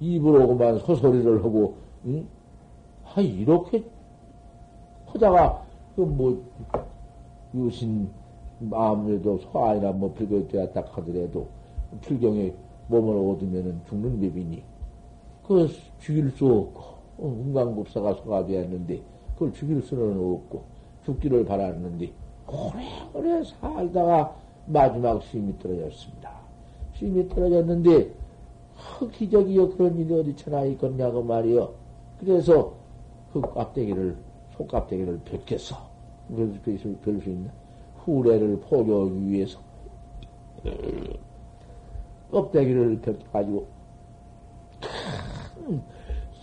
입으로만 0.00 0.78
소소리를 0.78 1.44
하고, 1.44 1.76
응? 2.06 2.26
아, 3.14 3.20
이렇게 3.20 3.84
하다가, 5.06 5.64
그 5.96 6.02
뭐, 6.02 6.42
유신 7.54 8.08
마음에도 8.58 9.38
소아이나 9.38 9.92
뭐 9.92 10.12
불교에 10.12 10.46
되었다 10.48 10.82
하더라도, 10.92 11.48
불경에 12.02 12.52
몸을 12.88 13.16
얻으면은 13.16 13.80
죽는 13.88 14.20
법이니, 14.20 14.62
그 15.46 15.68
죽일 15.98 16.30
수 16.32 16.46
없고, 16.46 16.82
운광급사가 17.18 18.14
소가 18.14 18.44
되었는데, 18.44 19.00
그걸 19.34 19.52
죽일 19.52 19.82
수는 19.82 20.18
없고, 20.18 20.64
죽기를 21.04 21.44
바랐는데, 21.46 22.12
오래오래 22.46 23.42
살다가 23.44 24.36
마지막 24.66 25.22
심이 25.22 25.58
떨어졌습니다. 25.58 26.30
심이 26.94 27.26
떨어졌는데, 27.28 28.12
그 28.98 29.10
기적이여 29.10 29.70
그런 29.70 29.98
일이 29.98 30.12
어디 30.14 30.36
천하 30.36 30.64
있겠냐고 30.64 31.22
말이여. 31.22 31.72
그래서 32.20 32.77
그 33.40 33.54
깝대기를, 33.54 34.16
속깝대기를 34.56 35.20
벗겼어. 35.20 35.76
그래서 36.28 36.88
별수 37.02 37.30
있나? 37.30 37.50
후래를 38.04 38.60
포교하기 38.60 39.30
위해서. 39.30 39.58
껍데기를 42.30 43.00
벗겨가지고, 43.00 43.66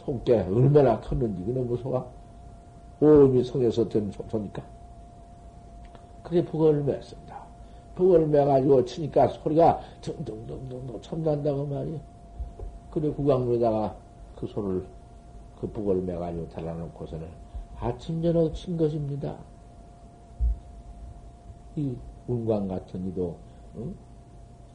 속게 0.06 0.42
얼마나 0.42 1.00
컸는지, 1.02 1.44
그놈의 1.44 1.78
소가 1.78 2.06
오음이 3.02 3.44
성에서 3.44 3.88
된 3.90 4.12
소니까. 4.12 4.64
그게 6.24 6.44
북을 6.44 6.84
맸습니다. 6.86 7.36
북을 7.96 8.28
매가지고 8.28 8.86
치니까 8.86 9.28
소리가 9.28 9.80
덩덩덩덩 10.02 11.02
참난다고 11.02 11.66
말이야. 11.66 12.00
그래 12.92 13.10
구강로에다가 13.12 13.96
그 14.36 14.48
소를 14.48 14.86
그 15.66 15.72
북을 15.72 16.02
매가지고 16.04 16.50
달아놓고서는 16.50 17.28
아침 17.80 18.22
저녁 18.22 18.54
친 18.54 18.78
것입니다. 18.78 19.36
이 21.76 21.96
운광 22.28 22.68
같은 22.68 23.08
이도 23.08 23.36
응? 23.76 23.96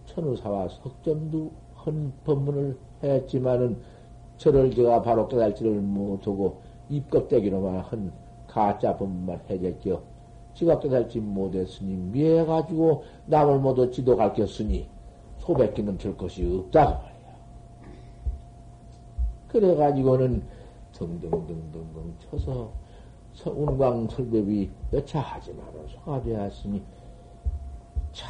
천우사와 0.06 0.68
석점도 0.68 1.52
헌 1.76 2.12
법문을 2.24 2.76
했지만은 3.02 3.78
저를 4.36 4.74
제가 4.74 5.02
바로 5.02 5.28
깨달지를 5.28 5.80
못하고 5.80 6.60
입껍데기로만 6.88 7.78
한 7.78 8.12
가짜 8.46 8.96
법문만 8.96 9.42
해줬죠. 9.48 10.02
지가 10.54 10.80
깨달지 10.80 11.20
못했으니 11.20 11.94
미해 11.94 12.44
가지고 12.44 13.04
남을 13.26 13.60
모두 13.60 13.90
지도 13.90 14.16
가르쳤으니 14.16 14.88
소백기는 15.38 15.96
될 15.98 16.16
것이 16.16 16.44
없다고 16.44 16.90
말이야. 16.90 17.10
그래 19.48 19.74
가지고는 19.76 20.59
등등등등등 21.00 22.14
쳐서 22.30 22.70
운광 23.46 24.08
설법이 24.08 24.70
여차하지만은 24.92 25.88
소가 25.88 26.22
되었으니 26.22 26.82
참 28.12 28.28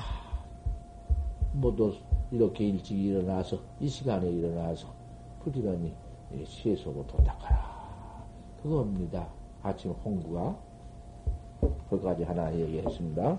모두 1.53 1.93
이렇게 2.31 2.69
일찍 2.69 2.97
일어나서 2.97 3.59
이 3.81 3.89
시간에 3.89 4.31
일어나서 4.31 4.87
부지런히 5.43 5.93
시에서고 6.45 7.07
도닦하라 7.09 8.25
그겁니다. 8.63 9.27
아침 9.63 9.91
홍구가 9.91 10.57
거기까지 11.91 12.23
하나 12.23 12.55
얘기했습니다. 12.55 13.39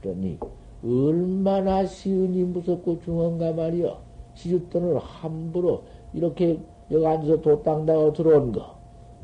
그러니 0.00 0.38
얼마나 0.84 1.84
시은이 1.84 2.44
무섭고 2.44 3.00
중한가 3.00 3.52
말이여. 3.52 4.00
시주돈을 4.34 4.98
함부로 5.00 5.82
이렇게 6.12 6.60
여기 6.90 7.06
앉아서 7.06 7.40
도땅다고 7.40 8.12
들어온 8.12 8.52
거. 8.52 8.76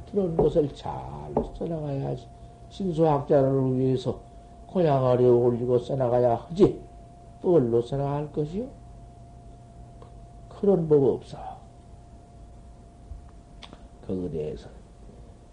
들어온 0.06 0.36
것을 0.36 0.74
잘 0.74 0.92
써나가야지. 1.56 2.26
신수학자를 2.68 3.78
위해서 3.78 4.20
고향아래 4.66 5.24
올리고 5.26 5.78
써나가야 5.78 6.34
하지. 6.34 6.80
뭘로 7.40 7.80
써나갈 7.82 8.30
것이요? 8.32 8.66
그런 10.48 10.88
법 10.88 11.04
없어. 11.04 11.38
거기에 14.06 14.28
대해서 14.28 14.68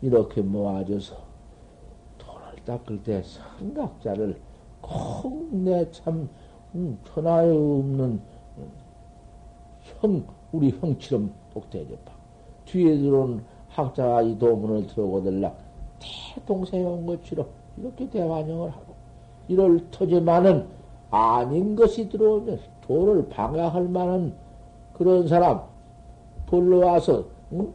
이렇게 0.01 0.41
모아줘서 0.41 1.15
돈을 2.17 2.63
닦을 2.65 3.03
때 3.03 3.21
생각자를 3.23 4.39
꼭 4.81 5.53
내참 5.55 6.29
음, 6.75 6.99
천하에 7.05 7.49
없는 7.49 8.21
음, 8.57 8.71
형, 9.99 10.25
우리 10.51 10.71
형처럼 10.71 11.33
복대접하. 11.53 12.11
뒤에 12.65 12.97
들어온 12.97 13.43
학자가 13.69 14.21
이 14.21 14.37
도문을 14.37 14.87
들어오들라 14.87 15.53
대동생이 16.35 16.83
온 16.83 17.05
것처럼 17.05 17.47
이렇게 17.77 18.09
대환영을 18.09 18.69
하고 18.69 18.95
이럴 19.47 19.89
터지만은 19.91 20.67
아닌 21.09 21.75
것이 21.75 22.09
들어오면 22.09 22.59
돈을 22.81 23.29
방해할 23.29 23.87
만한 23.87 24.33
그런 24.93 25.27
사람 25.27 25.61
불러와서 26.45 27.25
응? 27.53 27.73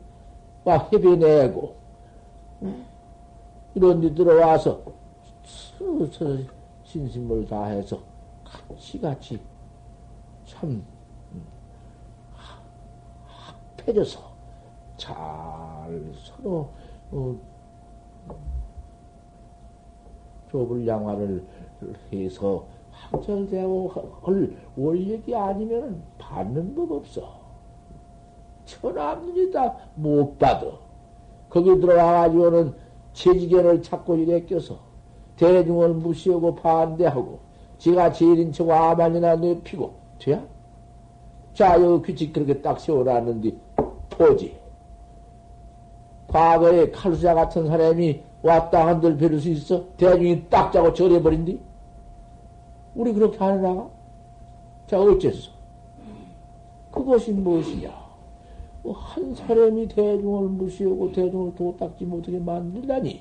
와 0.64 0.78
해변내고 0.92 1.74
이런 3.74 4.00
데 4.00 4.14
들어와서 4.14 4.80
스스 5.44 6.46
신심을 6.84 7.46
다해서 7.46 7.98
같이 8.44 9.00
같이 9.00 9.38
참합 10.46 10.95
해져서 13.86 14.20
잘 14.96 15.14
서로 16.14 16.68
어, 17.12 17.36
좁을 20.50 20.86
양화를 20.86 21.44
해서 22.12 22.66
학절대하고 22.90 24.20
할 24.22 24.56
원력이 24.76 25.34
아니면 25.34 26.02
받는 26.18 26.74
법 26.74 26.92
없어. 26.92 27.40
천하문이 28.64 29.50
다 29.52 29.76
못 29.94 30.38
받아. 30.38 30.66
거기 31.48 31.78
들어와가지고는 31.80 32.74
체지견을 33.12 33.82
찾고 33.82 34.16
이래 34.16 34.44
껴서 34.44 34.78
대중을 35.36 35.94
무시하고 35.94 36.54
반대하고 36.56 37.38
지가 37.78 38.12
제일인 38.12 38.52
척 38.52 38.70
아만이나 38.70 39.36
뇌피고 39.36 39.94
돼야? 40.18 40.44
자, 41.54 41.80
여기 41.80 42.02
규칙 42.12 42.32
그렇게 42.32 42.60
딱 42.60 42.80
세워놨는데 42.80 43.52
포지. 44.16 44.56
과거에 46.28 46.90
칼수자 46.90 47.34
같은 47.34 47.66
사람이 47.66 48.22
왔다 48.42 48.86
한들 48.86 49.16
배를 49.16 49.40
수 49.40 49.48
있어? 49.50 49.84
대중이 49.96 50.48
딱 50.48 50.72
자고 50.72 50.92
절해버린디? 50.92 51.60
우리 52.94 53.12
그렇게 53.12 53.36
하느라? 53.38 53.88
자, 54.86 55.00
어째서? 55.00 55.50
그것이 56.90 57.32
무엇이냐? 57.32 58.06
뭐한 58.82 59.34
사람이 59.34 59.88
대중을 59.88 60.48
무시하고 60.48 61.12
대중을 61.12 61.54
도닦지 61.54 62.04
못하게 62.04 62.38
만들다니. 62.38 63.20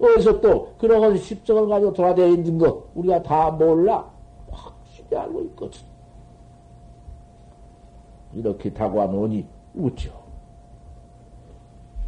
어디서 0.00 0.40
또 0.40 0.74
그런 0.78 1.16
십성을 1.16 1.68
가지고 1.68 1.92
돌아다니는 1.92 2.58
거 2.58 2.84
우리가 2.94 3.22
다 3.22 3.50
몰라? 3.50 4.08
확실히 4.50 5.16
알고 5.16 5.42
있거든. 5.42 5.80
이렇게 8.34 8.72
다가놓으니 8.72 9.46
웃죠. 9.78 10.12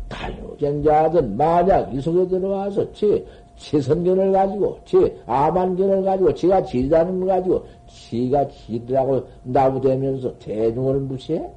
가요경자든 0.08 1.36
만약 1.36 1.94
이 1.94 2.00
속에 2.00 2.26
들어와서 2.26 2.92
제, 2.92 3.24
제 3.56 3.80
선견을 3.80 4.32
가지고, 4.32 4.80
제 4.84 5.16
아만견을 5.26 6.02
가지고, 6.02 6.34
제가 6.34 6.62
지다는 6.64 7.20
걸 7.20 7.28
가지고, 7.28 7.64
지가 7.86 8.48
지더라고 8.48 9.22
나부대면서 9.44 10.36
대중을 10.38 11.00
무시해? 11.00 11.48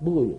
뭐요? 0.00 0.34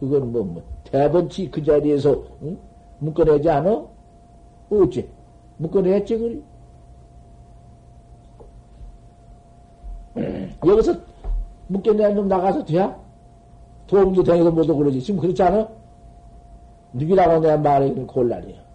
그건 0.00 0.32
뭐, 0.32 0.42
뭐, 0.42 0.62
대번치 0.84 1.50
그 1.50 1.62
자리에서, 1.62 2.20
응? 2.42 2.58
묶어내지 2.98 3.48
않아? 3.48 3.86
어째? 4.70 5.06
묶어냈지, 5.58 6.18
그리? 6.18 6.42
여기서 10.66 10.94
묶여내는 11.68 12.16
놈 12.16 12.28
나가서 12.28 12.64
돼야? 12.64 13.05
도움도 13.86 14.22
되고 14.22 14.50
뭐도 14.50 14.76
그러지. 14.76 15.00
지금 15.00 15.20
그렇지 15.20 15.42
않아? 15.42 15.68
누구라고 16.92 17.40
내가 17.40 17.56
말하기는 17.56 18.06
곤란이야. 18.06 18.66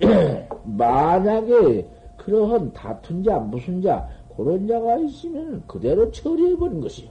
만약에 0.64 1.86
그러한 2.16 2.72
다툰 2.72 3.22
자, 3.22 3.38
무슨 3.38 3.82
자, 3.82 4.08
그런 4.36 4.66
자가 4.66 4.96
있으면 4.98 5.62
그대로 5.66 6.10
처리해버린 6.10 6.80
것이요. 6.80 7.10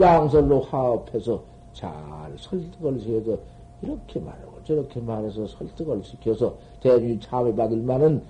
양설로 0.00 0.60
화합해서 0.60 1.42
잘 1.72 1.88
설득을 2.36 3.00
시켜서 3.00 3.38
이렇게 3.82 4.20
말하고 4.20 4.62
저렇게 4.64 5.00
말해서 5.00 5.46
설득을 5.46 6.02
시켜서 6.04 6.56
대중이 6.80 7.20
참여받을 7.20 7.78
만한 7.78 8.22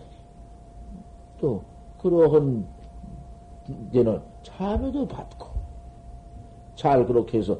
또 1.38 1.62
그러한 2.00 2.66
이제는 3.68 4.20
참여도 4.42 5.06
받고 5.06 5.48
잘 6.74 7.06
그렇게 7.06 7.38
해서 7.38 7.58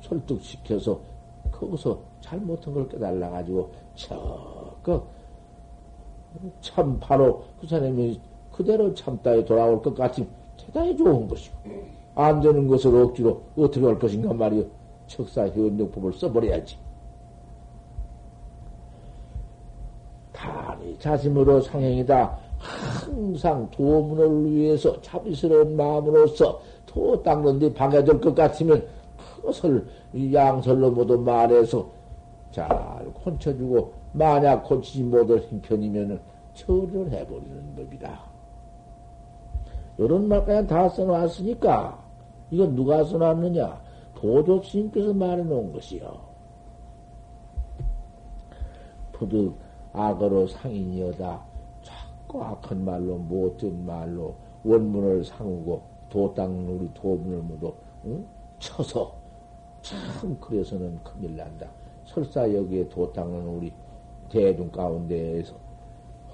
설득시켜서 0.00 1.00
거기서 1.50 1.98
잘못한 2.20 2.74
걸 2.74 2.88
깨달아 2.88 3.30
가지고 3.30 3.70
저그 3.94 5.02
참 6.60 6.98
바로 7.00 7.44
그 7.60 7.66
사람이 7.66 8.20
그대로 8.52 8.94
참다에 8.94 9.44
돌아올 9.44 9.82
것 9.82 9.94
같으면 9.94 10.28
대단히 10.56 10.96
좋은 10.96 11.28
것이고 11.28 11.56
안 12.14 12.40
되는 12.40 12.66
것을 12.66 12.94
억지로 12.96 13.42
어떻게 13.56 13.84
할 13.84 13.98
것인가 13.98 14.32
말이요 14.32 14.64
척사 15.06 15.48
현명법을 15.48 16.12
써버려야지. 16.12 16.76
단이 20.32 20.98
자심으로 20.98 21.60
상행이다. 21.60 22.38
항상 22.58 23.70
도문을 23.70 24.50
위해서 24.50 25.00
자비스러운 25.00 25.76
마음으로서 25.76 26.60
도 26.86 27.22
닦는 27.22 27.58
데 27.58 27.72
방해될 27.72 28.20
것 28.20 28.34
같으면 28.34 28.84
그것을 29.16 29.86
양설로 30.32 30.90
모두 30.90 31.18
말해서 31.18 31.88
잘 32.50 32.68
콘쳐주고 33.22 33.92
만약 34.12 34.64
고치지 34.64 35.04
못할 35.04 35.42
형편이면은 35.48 36.20
처리를 36.54 37.10
해버리는 37.12 37.76
법이다. 37.76 38.20
이런 39.98 40.28
말까지 40.28 40.66
다 40.66 40.88
써놨으니까 40.88 41.98
이건 42.50 42.74
누가 42.74 43.04
써놨느냐? 43.04 43.80
도조 44.14 44.62
스님께서 44.62 45.12
말해놓은 45.12 45.72
것이요. 45.72 46.18
부득 49.12 49.54
악어로 49.92 50.46
상인이여다. 50.48 51.47
악한 52.30 52.84
말로 52.84 53.16
못된 53.16 53.86
말로 53.86 54.34
원문을 54.64 55.24
상우고 55.24 55.82
도땅 56.10 56.68
우리 56.68 56.92
도문을 56.94 57.38
모두 57.42 57.74
응? 58.04 58.26
쳐서 58.58 59.14
참 59.82 60.36
그래서는 60.40 60.98
큰일 61.02 61.36
난다. 61.36 61.70
설사 62.04 62.52
여기에 62.52 62.88
도땅은 62.88 63.46
우리 63.46 63.72
대중 64.28 64.70
가운데에서 64.70 65.54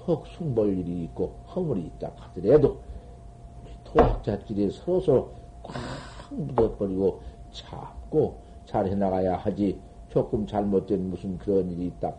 헉 0.07 0.23
숭볼 0.27 0.77
일이 0.77 1.03
있고 1.05 1.35
허물이 1.55 1.91
있다 1.95 2.11
하더라도 2.15 2.79
도학자끼리 3.83 4.71
서로서로 4.71 5.31
꽉 5.63 5.75
묻어버리고 6.31 7.21
참고 7.51 8.39
잘 8.65 8.87
해나가야 8.87 9.37
하지 9.37 9.79
조금 10.09 10.45
잘못된 10.45 11.09
무슨 11.09 11.37
그런 11.37 11.69
일이 11.71 11.87
있다 11.87 12.13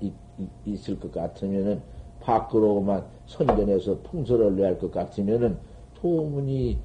있, 0.00 0.12
있을 0.64 0.98
것 0.98 1.10
같으면은 1.12 1.82
밖으로만 2.24 3.04
선전해서 3.26 3.98
풍설을 4.00 4.56
내야 4.56 4.68
할 4.68 4.78
것 4.78 4.90
같으면은 4.90 5.56
도문이 6.00 6.78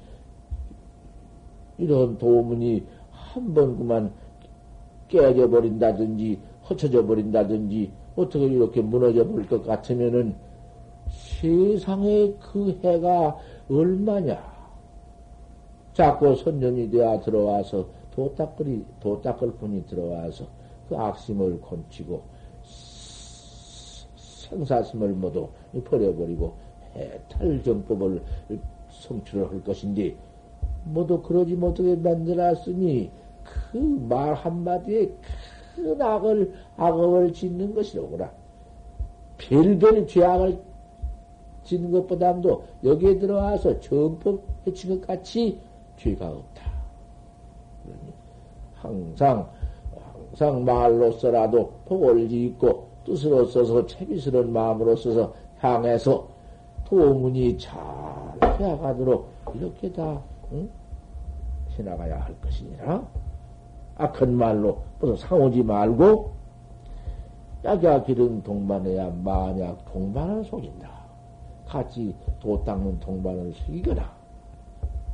이런 1.78 2.18
도문이 2.18 2.86
한 3.10 3.54
번 3.54 3.76
그만 3.76 4.12
깨져 5.08 5.48
버린다든지 5.48 6.38
헛쳐져 6.68 7.06
버린다든지 7.06 7.90
어떻게 8.16 8.46
이렇게 8.46 8.80
무너져 8.82 9.26
버릴 9.26 9.48
것 9.48 9.64
같으면은 9.64 10.34
세상에 11.08 12.32
그 12.40 12.78
해가 12.82 13.36
얼마냐? 13.68 14.50
자꾸 15.92 16.36
선전이 16.36 16.90
되어 16.90 17.20
들어와서 17.20 17.86
도닦거리, 18.14 18.84
도닦을 19.00 19.52
분이 19.52 19.86
들어와서 19.86 20.44
그 20.88 20.96
악심을 20.96 21.60
건치고 21.60 22.22
생사심을 24.50 25.10
모두 25.10 25.48
버려버리고 25.84 26.54
해탈정법을 26.94 28.22
성취를 28.90 29.48
할 29.50 29.62
것인데 29.64 30.14
모두 30.84 31.22
그러지 31.22 31.54
못하게 31.54 31.96
만들었으니 31.96 33.10
그 33.72 33.78
말 34.08 34.34
한마디에 34.34 35.10
큰 35.76 36.00
악을, 36.00 36.52
악업을 36.76 37.32
짓는 37.32 37.74
것이로구나. 37.74 38.30
별별 39.38 40.06
죄악을 40.06 40.60
짓는 41.64 41.92
것보다도 41.92 42.64
여기에 42.84 43.18
들어와서 43.18 43.78
정법 43.80 44.42
해친 44.66 44.90
것 44.90 45.06
같이 45.06 45.58
죄가 45.96 46.28
없다. 46.28 46.70
항상, 48.74 49.48
항상 49.94 50.64
말로써라도 50.64 51.72
복을 51.86 52.28
짓고 52.28 52.89
뜻으로 53.04 53.44
써서 53.46 53.86
채비스러운 53.86 54.52
마음으로 54.52 54.96
써서 54.96 55.32
향해서 55.58 56.28
도문이 56.84 57.58
잘 57.58 57.78
해가도록 58.58 59.28
이렇게 59.54 59.92
다, 59.92 60.20
응? 60.52 60.68
해나가야 61.78 62.20
할 62.20 62.40
것이니라. 62.40 63.02
악한 63.96 64.34
말로 64.34 64.78
무슨 64.98 65.16
상오지 65.16 65.62
말고 65.62 66.32
약야 67.64 68.02
기른 68.02 68.42
동반해야 68.42 69.10
만약 69.22 69.84
동반을 69.92 70.44
속인다. 70.44 70.88
같이 71.66 72.14
도 72.40 72.64
닦는 72.64 72.98
동반을 73.00 73.52
속이거나 73.52 74.10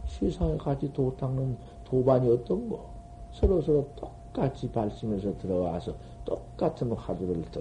세상에 0.07 0.57
같이 0.57 0.91
도 0.93 1.15
닦는 1.17 1.57
도반이 1.85 2.31
어떤 2.31 2.69
거 2.69 2.89
서로 3.33 3.61
서로 3.61 3.87
똑같이 3.97 4.71
발심해서 4.71 5.37
들어와서 5.39 5.93
똑같은 6.27 6.93
화두를 6.93 7.43
더 7.51 7.61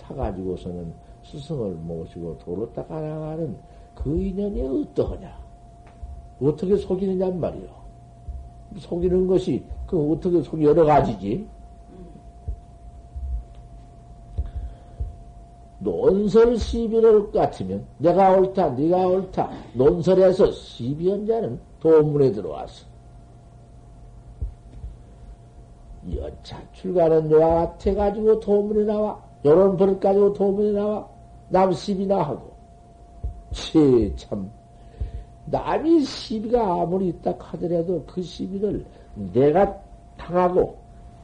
타가지고서는 0.00 0.92
스승을 1.24 1.72
모시고 1.74 2.38
도로 2.38 2.72
닦아나가는 2.72 3.56
그 3.94 4.16
인연이 4.16 4.62
어떠하냐? 4.62 5.36
어떻게 6.40 6.76
속이느냐 6.76 7.30
말이요. 7.30 7.68
속이는 8.78 9.26
것이 9.26 9.64
그 9.86 10.12
어떻게 10.12 10.40
속이 10.40 10.64
여러 10.64 10.84
가지지. 10.84 11.46
논설 15.78 16.56
시비를 16.56 17.32
같으면 17.32 17.84
내가 17.98 18.36
옳다, 18.36 18.70
네가 18.70 19.06
옳다. 19.06 19.50
논설에서 19.74 20.52
시비연자는 20.52 21.58
도문에 21.80 22.30
들어와서 22.32 22.91
연차 26.16 26.60
출가는 26.72 27.30
요와 27.30 27.54
같아 27.66 27.94
가지고 27.94 28.40
도문에 28.40 28.84
나와. 28.84 29.20
요런 29.44 29.76
버릇 29.76 30.00
가지고 30.00 30.32
도문에 30.32 30.72
나와. 30.72 31.08
남 31.48 31.72
시비나 31.72 32.22
하고. 32.22 32.52
치, 33.52 34.12
참. 34.16 34.50
남이 35.46 36.04
시비가 36.04 36.82
아무리 36.82 37.08
있다 37.08 37.34
하더라도 37.38 38.04
그 38.06 38.22
시비를 38.22 38.84
내가 39.32 39.80
당하고 40.16 40.76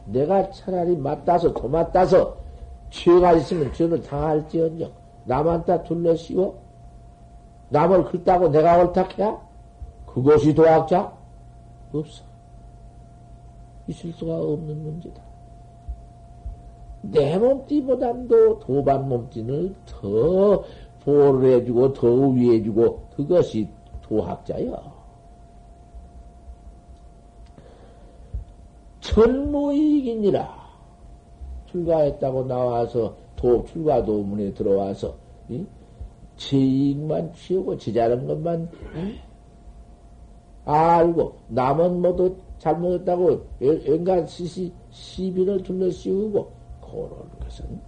내가 0.07 0.51
차라리 0.51 0.97
맞다서 0.97 1.53
도맡다서 1.53 2.37
죄가 2.91 3.35
있으면 3.35 3.72
죄를 3.72 4.03
당할지언정 4.03 4.91
남한테 5.24 5.83
둘러씌워 5.85 6.59
남을 7.68 8.05
긁다고 8.05 8.49
내가 8.49 8.79
옳다해야 8.79 9.39
그것이 10.07 10.55
도학자 10.55 11.12
없어 11.93 12.28
있을 13.89 14.12
수가 14.12 14.36
없는 14.36 14.82
문제다. 14.82 15.22
내 17.03 17.39
몸띠보다도 17.39 18.59
도반 18.61 19.09
몸띠를 19.09 19.74
더 19.86 20.64
보호를 21.05 21.61
해주고 21.61 21.93
더 21.95 22.09
위해주고 22.28 23.09
그것이 23.16 23.68
도학자여. 24.03 24.99
천무이익이니라. 29.01 30.59
출가했다고 31.66 32.45
나와서 32.45 33.16
도, 33.36 33.64
출가 33.64 34.05
도문에 34.05 34.53
들어와서, 34.53 35.14
이? 35.49 35.64
제익만 36.36 37.32
취하고 37.34 37.76
지자는 37.76 38.26
것만, 38.26 38.70
이? 38.97 39.18
알고, 40.64 41.34
남은 41.49 42.03
모두 42.03 42.36
잘못했다고 42.59 43.46
왠가 43.61 44.24
시시, 44.26 44.72
시비를 44.90 45.62
둘러 45.62 45.90
씌우고, 45.90 46.52
그런 46.80 47.28
것은 47.40 47.80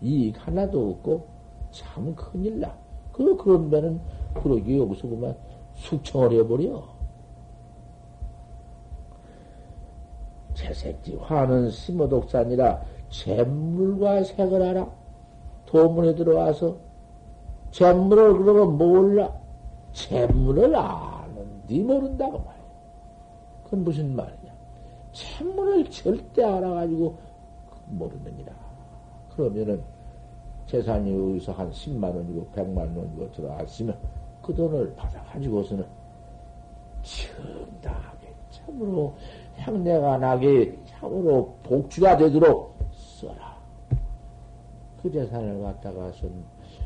이익 0.00 0.34
하나도 0.46 0.90
없고, 0.90 1.26
참 1.70 2.14
큰일 2.14 2.60
나. 2.60 2.76
그, 3.12 3.36
그런 3.36 3.68
면은, 3.70 4.00
그러기 4.34 4.78
여기서 4.78 5.08
그만 5.08 5.36
숙청을 5.74 6.32
해버려. 6.32 6.82
채색지 10.54 11.16
화는 11.16 11.70
심어독산이라 11.70 12.82
잼물과 13.08 14.24
색을 14.24 14.62
알아. 14.62 14.90
도문에 15.66 16.14
들어와서 16.14 16.76
잼물을 17.70 18.38
그러면 18.38 18.76
몰라. 18.76 19.32
잼물을 19.92 20.76
아는디 20.76 21.80
모른다고. 21.80 22.51
그건 23.72 23.84
무슨 23.84 24.14
말이냐. 24.14 24.52
참문을 25.12 25.88
절대 25.88 26.44
알아가지고 26.44 27.16
모르느니라. 27.86 28.52
그러면은 29.34 29.82
재산이 30.66 31.10
여기서 31.10 31.52
한 31.52 31.70
10만 31.70 32.04
원이고 32.14 32.50
100만 32.54 32.76
원이고 32.76 33.32
들어왔으면 33.32 33.98
그 34.42 34.54
돈을 34.54 34.94
받아가지고서는 34.94 35.86
정당하게 37.00 38.34
참으로 38.50 39.14
향내가 39.56 40.18
나게 40.18 40.78
참으로 40.84 41.56
복주가 41.62 42.18
되도록 42.18 42.76
써라. 42.92 43.56
그 45.02 45.10
재산을 45.10 45.62
갖다가선 45.62 46.30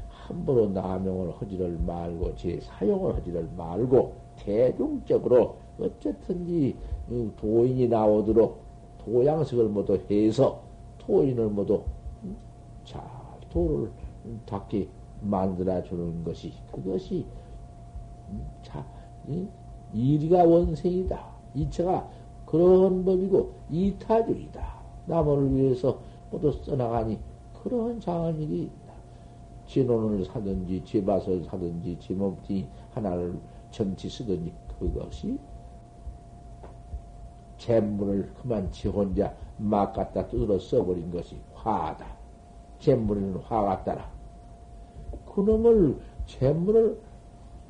함부로 0.09 0.69
남용을 0.69 1.33
하지를 1.37 1.77
말고 1.79 2.37
제 2.37 2.61
사용을 2.61 3.17
하지를 3.17 3.49
말고 3.57 4.15
대중적으로 4.37 5.66
어쨌든지 5.79 6.77
도인이 7.37 7.89
나오도록 7.89 8.61
도양식을 9.05 9.69
모두 9.69 9.99
해서 10.11 10.63
토인을 10.99 11.49
모두 11.49 11.83
잘 12.85 13.03
도를 13.51 13.91
닦게 14.45 14.89
만들어 15.23 15.83
주는 15.83 16.25
것이 16.25 16.53
그것이 16.73 17.25
자 18.63 18.85
이리가 19.93 20.45
원생이다. 20.45 21.37
이체가 21.55 22.09
그런 22.45 23.05
법이고 23.05 23.53
이타주이다. 23.71 24.77
남을 25.07 25.55
위해서 25.55 25.99
모두 26.31 26.53
써나가니 26.53 27.19
그런 27.63 28.01
장한 28.01 28.41
일이 28.41 28.65
있다. 28.65 28.95
진원을 29.67 30.25
사든지 30.25 30.85
제밭을 30.85 31.45
사든지 31.45 31.99
제몸띠 32.01 32.67
하나를 32.93 33.39
전치 33.71 34.09
쓰든지 34.09 34.53
그것이 34.79 35.39
재물을 37.59 38.31
그만 38.41 38.71
지 38.71 38.89
혼자 38.89 39.35
막 39.59 39.93
갖다 39.93 40.27
뜯어 40.29 40.59
써버린 40.59 41.11
것이 41.11 41.37
화다. 41.55 42.07
재물에는 42.79 43.37
화가 43.37 43.85
따라. 43.85 44.11
그놈을, 45.35 45.97
재물을, 46.27 46.99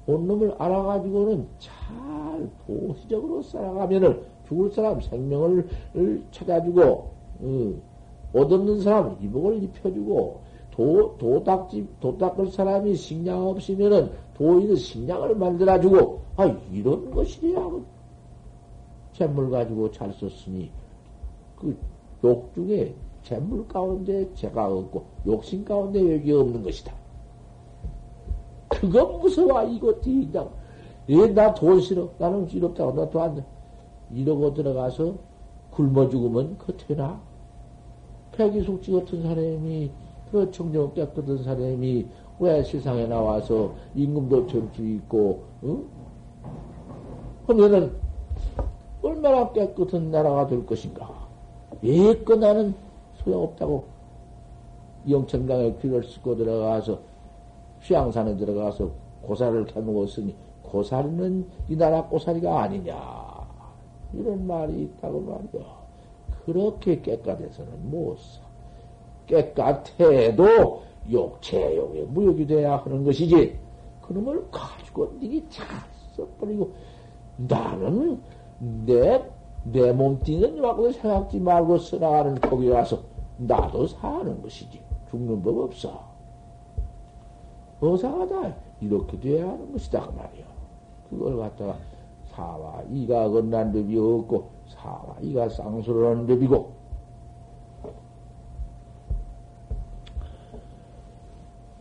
온 0.06 0.26
놈을 0.26 0.54
알아가지고는 0.58 1.46
잘 1.58 2.48
도시적으로 2.66 3.42
살아가면은 3.42 4.22
죽을 4.46 4.70
사람 4.70 5.00
생명을 5.00 5.68
찾아주고, 6.30 6.82
어, 6.82 7.74
옷 8.32 8.52
없는 8.52 8.80
사람 8.80 9.16
이복을 9.20 9.62
입혀주고, 9.64 10.40
도, 10.70 11.16
도 11.18 11.42
닦지, 11.42 11.88
도 12.00 12.16
닦을 12.18 12.50
사람이 12.50 12.94
식량 12.94 13.48
없으면은 13.48 14.10
도인은 14.34 14.76
식량을 14.76 15.34
만들어주고, 15.36 16.20
아, 16.36 16.56
이런 16.72 17.10
것이야. 17.10 17.58
재물 19.16 19.50
가지고 19.50 19.90
잘 19.90 20.12
썼으니, 20.12 20.70
그 21.56 21.76
욕 22.24 22.52
중에 22.54 22.94
재물 23.22 23.66
가운데 23.68 24.28
죄가 24.34 24.66
없고 24.72 25.04
욕심 25.26 25.64
가운데 25.64 26.14
여기 26.14 26.32
없는 26.32 26.62
것이다. 26.62 26.92
그건 28.68 29.20
무서워 29.20 29.62
이것도 29.64 30.00
그냥 30.02 30.50
얘나돈 31.08 31.80
싫어 31.80 32.08
나는 32.18 32.48
싫었다고 32.48 32.92
나도안 32.92 33.36
돼. 33.36 33.44
이러고 34.12 34.54
들어가서 34.54 35.14
굶어 35.70 36.08
죽으면 36.08 36.56
그 36.58 36.76
되나? 36.76 37.20
폐기숙지 38.32 38.92
같은 38.92 39.22
사람이 39.22 39.90
그 40.30 40.50
청정 40.50 40.94
깨끗한 40.94 41.42
사람이 41.42 42.06
왜 42.38 42.62
세상에 42.62 43.06
나와서 43.06 43.74
임금도 43.94 44.46
점수 44.46 44.82
있고 44.84 45.42
응? 45.64 45.84
그러면은 47.46 47.92
얼마나 49.06 49.52
깨끗한 49.52 50.10
나라가 50.10 50.46
될 50.46 50.66
것인가? 50.66 51.08
예껏 51.82 52.38
나는 52.38 52.74
소용없다고 53.14 53.84
영천강에 55.08 55.76
귀를 55.80 56.02
싣고 56.02 56.36
들어가서 56.36 56.98
휴양산에 57.80 58.36
들어가서 58.36 58.90
고사를 59.22 59.64
캐먹었으니 59.66 60.34
고사리는 60.62 61.46
이 61.68 61.76
나라 61.76 62.04
고사리가 62.04 62.62
아니냐 62.62 62.94
이런 64.12 64.46
말이 64.46 64.82
있다고 64.82 65.20
말이야. 65.20 65.86
그렇게 66.44 67.00
깨끗해서는 67.00 67.90
못 67.90 68.18
사. 68.18 68.40
깨끗해도 69.26 70.82
욕체욕에 71.10 72.02
무욕이 72.04 72.46
돼야 72.46 72.76
하는 72.76 73.04
것이지. 73.04 73.58
그놈을 74.02 74.48
가지고 74.50 75.12
니기 75.20 75.44
잘 75.48 75.66
써버리고 76.16 76.72
나는 77.36 78.20
내 78.58 79.36
내 79.72 79.92
몸띠는 79.92 80.56
이만큼 80.56 80.92
생각지 80.92 81.40
말고 81.40 81.78
써나가는 81.78 82.34
거기 82.40 82.68
가서 82.68 83.00
나도 83.36 83.86
사는 83.88 84.40
것이지. 84.42 84.80
죽는 85.10 85.42
법 85.42 85.58
없어. 85.58 86.04
어사하다. 87.80 88.54
이렇게 88.80 89.18
돼야 89.18 89.48
하는 89.48 89.72
것이다. 89.72 90.06
그 90.06 90.12
말이야. 90.12 90.44
그걸 91.10 91.36
갖다가 91.36 91.76
사와 92.26 92.82
이가 92.90 93.28
건난 93.28 93.72
법이 93.72 93.98
없고 93.98 94.50
사와 94.68 95.16
이가 95.20 95.48
쌍수를 95.48 96.10
하는 96.10 96.26
법이고 96.26 96.72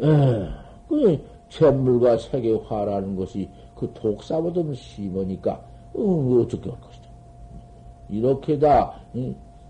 에, 0.01 0.49
그 0.87 1.25
잿물과 1.49 2.17
세계화라는 2.17 3.15
것이 3.15 3.49
그 3.75 3.91
독사보다 3.93 4.61
심으니까 4.73 5.74
어, 5.95 6.41
어떻게 6.41 6.69
할 6.69 6.79
것이다. 6.81 7.07
이렇게 8.09 8.59
다, 8.59 8.93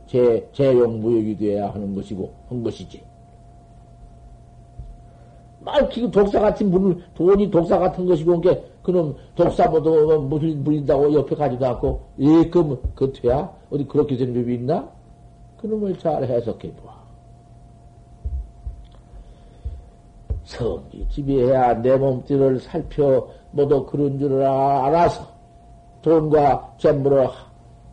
제, 0.08 0.48
재용무역이 0.54 1.38
돼야 1.38 1.70
하는 1.70 1.96
것이고, 1.96 2.32
한 2.50 2.64
것이지. 2.64 3.02
말, 5.60 5.90
그 5.90 6.10
독사 6.12 6.40
같은 6.40 6.70
물, 6.70 7.02
돈이 7.16 7.50
독사 7.50 7.80
같은 7.80 8.06
것이고, 8.06 8.42
그게, 8.42 8.64
그놈 8.84 9.16
독사보다 9.36 10.18
물린, 10.20 10.64
물린다고 10.64 11.14
옆에 11.14 11.36
가지도 11.36 11.66
않고, 11.66 12.02
예, 12.20 12.50
그, 12.50 12.82
그, 12.94 13.12
돼야? 13.14 13.52
어디 13.72 13.84
그렇게 13.86 14.16
된 14.16 14.34
법이 14.34 14.56
있나? 14.56 14.88
그놈을 15.58 15.98
잘 15.98 16.24
해석해 16.24 16.72
보아. 16.74 16.94
성기 20.44 21.08
지배해야 21.10 21.82
내 21.82 21.98
몸띠를 21.98 22.60
살펴, 22.60 23.28
모두 23.52 23.84
그런 23.88 24.20
줄을 24.20 24.44
알아서, 24.46 25.35
돈과 26.06 26.76
재물을 26.78 27.28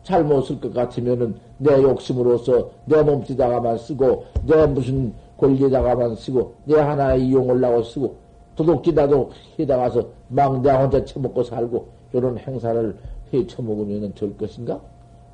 잘못 0.03 0.43
쓸 0.43 0.59
것 0.61 0.71
같으면은 0.71 1.35
내 1.57 1.81
욕심으로서 1.81 2.69
내 2.85 3.01
몸띠다가만 3.01 3.79
쓰고 3.79 4.25
내 4.45 4.67
무슨 4.67 5.11
권리에다가만 5.37 6.15
쓰고 6.15 6.53
내 6.65 6.75
하나의 6.75 7.25
이용을 7.25 7.63
하고 7.63 7.81
쓰고 7.81 8.15
도둑기다도 8.55 9.31
해다가서 9.57 10.07
망대 10.27 10.69
혼자 10.69 11.03
처먹고 11.03 11.41
살고 11.41 11.87
이런 12.13 12.37
행사를 12.37 12.95
해 13.33 13.47
처먹으면 13.47 14.13
될 14.13 14.37
것인가? 14.37 14.79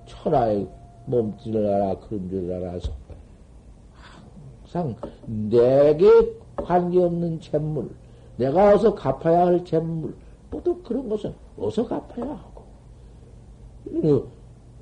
천하의 0.05 0.65
몸띠를 1.05 1.65
알아 1.65 1.95
그런 1.95 2.29
줄 2.29 2.53
알아서 2.53 2.93
항상 4.63 4.95
내게 5.25 6.07
관계없는 6.55 7.41
재물 7.41 7.89
내가 8.37 8.73
어서 8.73 8.95
갚아야 8.95 9.47
할 9.47 9.65
재물 9.65 10.15
모두 10.49 10.77
그런 10.81 11.09
것은 11.09 11.33
어서 11.57 11.85
갚아야 11.85 12.48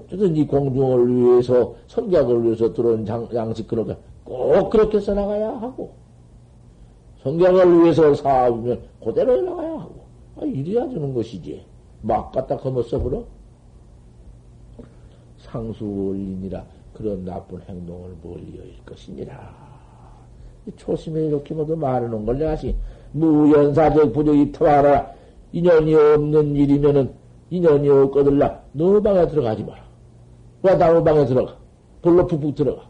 어쨌든 0.03 0.35
이 0.35 0.45
공중을 0.45 1.15
위해서, 1.15 1.75
성격을 1.87 2.43
위해서 2.43 2.73
들어온 2.73 3.05
장, 3.05 3.27
양식 3.33 3.67
그런 3.67 3.95
거꼭 4.25 4.69
그렇게 4.69 4.99
써나가야 4.99 5.49
하고, 5.49 5.91
성격을 7.23 7.83
위해서 7.83 8.13
사업이면 8.13 8.81
그대로 9.03 9.41
나가야 9.41 9.71
하고, 9.71 9.95
아, 10.37 10.45
이래야 10.45 10.87
되는 10.87 11.13
것이지. 11.13 11.65
막 12.01 12.31
갖다 12.31 12.57
거머 12.57 12.83
써버려? 12.83 13.23
상수원인이라 15.39 16.63
그런 16.93 17.25
나쁜 17.25 17.61
행동을 17.61 18.15
멀리할 18.23 18.67
것이니라. 18.85 19.67
초심에 20.75 21.27
이렇게 21.27 21.53
모두 21.53 21.75
말하는 21.75 22.25
걸 22.25 22.37
내가 22.37 22.55
시 22.55 22.75
무연사적 23.13 24.13
부족이 24.13 24.51
터하라. 24.51 25.13
인연이 25.53 25.95
없는 25.95 26.55
일이면은 26.55 27.13
인연이 27.49 27.89
없거들라. 27.89 28.63
너 28.73 29.01
방에 29.01 29.27
들어가지 29.27 29.63
마라. 29.63 29.81
왜 30.63 30.75
나무 30.75 31.03
방에 31.03 31.25
들어가? 31.25 31.55
불로 32.01 32.25
푹푹 32.27 32.55
들어가. 32.55 32.83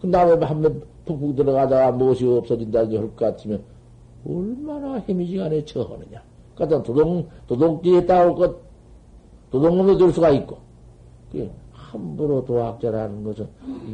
그 0.00 0.06
나무에 0.06 0.44
한번 0.44 0.82
푹푹 1.04 1.36
들어가다가 1.36 1.92
무엇이 1.92 2.26
없어진다든지 2.26 2.96
할것 2.96 3.16
같으면 3.16 3.62
얼마나 4.28 4.94
해미지간에 4.96 5.64
처하느냐. 5.64 6.22
그러니까 6.54 6.82
도둑, 6.82 7.28
도둑기에 7.46 8.06
따올 8.06 8.34
것, 8.34 8.56
도둑놈도 9.50 9.98
될 9.98 10.12
수가 10.12 10.30
있고. 10.30 10.58
그 11.32 11.50
함부로 11.72 12.44
도학자라는 12.44 13.24
것은 13.24 13.48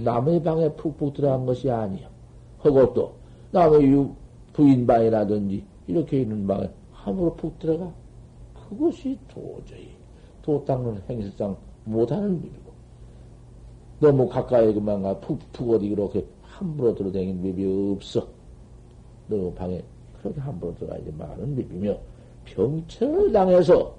남의 0.05 0.42
방에 0.42 0.68
푹푹 0.70 1.14
들어간 1.14 1.46
것이 1.46 1.70
아니야. 1.70 2.09
하고 2.59 2.92
또 2.94 3.12
남의 3.50 4.09
부인 4.53 4.86
방이라든지 4.86 5.64
이렇게 5.86 6.20
있는 6.22 6.46
방에 6.46 6.70
함부로 6.92 7.34
푹 7.34 7.59
들어가. 7.59 7.92
그것이 8.72 9.18
도저히 9.28 9.90
도 10.40 10.64
닦는 10.64 11.02
행실상 11.08 11.56
못하는 11.84 12.38
일이고. 12.38 12.72
너무 14.00 14.28
가까이 14.28 14.72
그만 14.72 15.02
가, 15.02 15.18
푹, 15.20 15.38
푹 15.52 15.70
어디 15.70 15.86
이렇게 15.86 16.24
함부로 16.42 16.94
들어다니는 16.94 17.42
법이 17.42 17.92
없어. 17.94 18.26
너무 19.28 19.52
방에 19.52 19.82
그렇게 20.20 20.40
함부로 20.40 20.74
들어가지 20.74 21.12
말은 21.16 21.54
법이며, 21.54 21.96
병철을 22.46 23.32
당해서, 23.32 23.94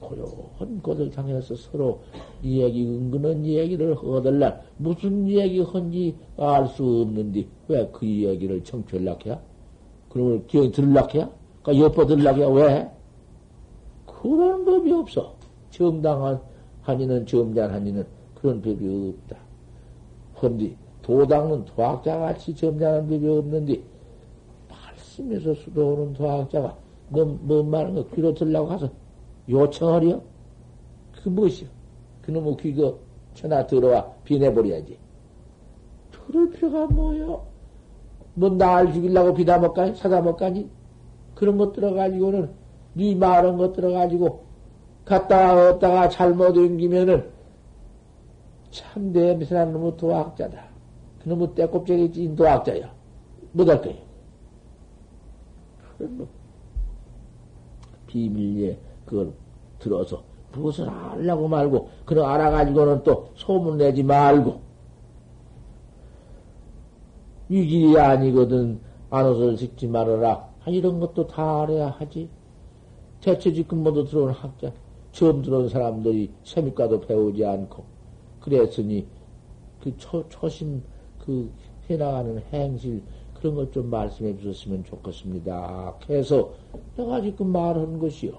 고요한 0.00 0.80
것을 0.82 1.10
당해서 1.10 1.56
서로 1.56 2.00
이야기, 2.42 2.86
은근한 2.86 3.44
이야기를 3.44 3.96
얻을라. 4.04 4.60
무슨 4.76 5.26
이야기 5.26 5.60
헌지 5.60 6.14
알 6.36 6.68
수 6.68 6.84
없는데, 6.84 7.46
왜 7.68 7.90
그 7.90 8.04
이야기를 8.04 8.62
청취할락해야? 8.62 9.40
그러면 10.10 10.46
기억이 10.46 10.70
들락해야? 10.72 11.28
그러니까 11.62 11.84
엿보 11.86 12.06
들락해야? 12.06 12.48
왜? 12.48 12.97
그런 14.20 14.64
법이 14.64 14.92
없어. 14.92 15.32
정당한 15.70 16.40
한이는 16.82 17.26
점잖 17.26 17.70
한 17.70 17.86
이는 17.86 18.04
그런 18.34 18.60
법이 18.60 19.14
없다. 19.16 19.36
헌디 20.42 20.76
도당은 21.02 21.64
도학자 21.66 22.18
같이 22.18 22.54
점잖한 22.54 23.08
법이 23.08 23.28
없는데 23.28 23.80
말씀에서 24.68 25.54
수도하는 25.54 26.12
도학자가 26.14 26.76
너뭔 27.10 27.70
말은 27.70 27.94
거 27.94 28.06
귀로 28.14 28.34
들라고 28.34 28.68
가서 28.68 28.90
요청하려? 29.48 30.20
그 31.22 31.28
무엇이요? 31.28 31.68
그놈의 32.22 32.56
귀가 32.58 32.92
천하 33.34 33.66
들어와 33.66 34.04
비내버려야지. 34.24 34.98
들을 36.10 36.50
필요가 36.50 36.86
뭐요? 36.86 37.46
뭐 38.34 38.50
날 38.50 38.92
죽이려고 38.92 39.34
비다 39.34 39.58
먹가니 39.58 39.96
사다 39.96 40.20
먹가니 40.20 40.68
그런 41.34 41.56
것 41.56 41.72
들어가지고는 41.72 42.50
네 42.94 43.14
말한 43.14 43.56
것 43.56 43.72
들어가지고 43.72 44.44
갔다가 45.04 45.70
없다가 45.70 46.08
잘못 46.08 46.56
옮기면은 46.56 47.30
참 48.70 49.12
냄새나는 49.12 49.72
놈의 49.72 49.96
도학자다. 49.96 50.68
그놈의 51.22 51.54
떼껍질이 51.54 52.12
찐 52.12 52.36
도학자야. 52.36 52.92
못할 53.52 53.80
거예요. 53.80 54.08
뭐 55.98 56.28
비밀리에 58.06 58.78
그걸 59.04 59.32
들어서 59.78 60.22
무엇을 60.52 60.88
알라고 60.88 61.48
말고 61.48 61.90
그걸 62.04 62.24
알아가지고는 62.24 63.02
또 63.04 63.30
소문 63.34 63.78
내지 63.78 64.02
말고 64.02 64.60
위길이 67.48 67.98
아니거든 67.98 68.80
안옷을 69.10 69.56
짓지 69.56 69.86
말아라 69.86 70.48
이런 70.66 71.00
것도 71.00 71.26
다 71.26 71.62
알아야 71.62 71.88
하지 71.90 72.28
대체 73.20 73.52
지금 73.52 73.82
모두 73.82 74.04
들어온 74.04 74.30
학자 74.30 74.72
처음 75.12 75.42
들어온 75.42 75.68
사람들이 75.68 76.30
세미과도 76.44 77.00
배우지 77.00 77.44
않고 77.44 77.84
그랬으니 78.40 79.06
그 79.82 79.96
초, 79.96 80.28
초심 80.28 80.82
그 81.24 81.50
해나가는 81.90 82.38
행실 82.52 83.02
그런 83.34 83.54
것 83.54 83.70
좀 83.70 83.88
말씀해 83.90 84.36
주셨으면 84.38 84.84
좋겠습니다. 84.84 85.94
그래서 86.06 86.50
내가 86.96 87.20
지금 87.20 87.52
말하는 87.52 87.98
것이요. 87.98 88.32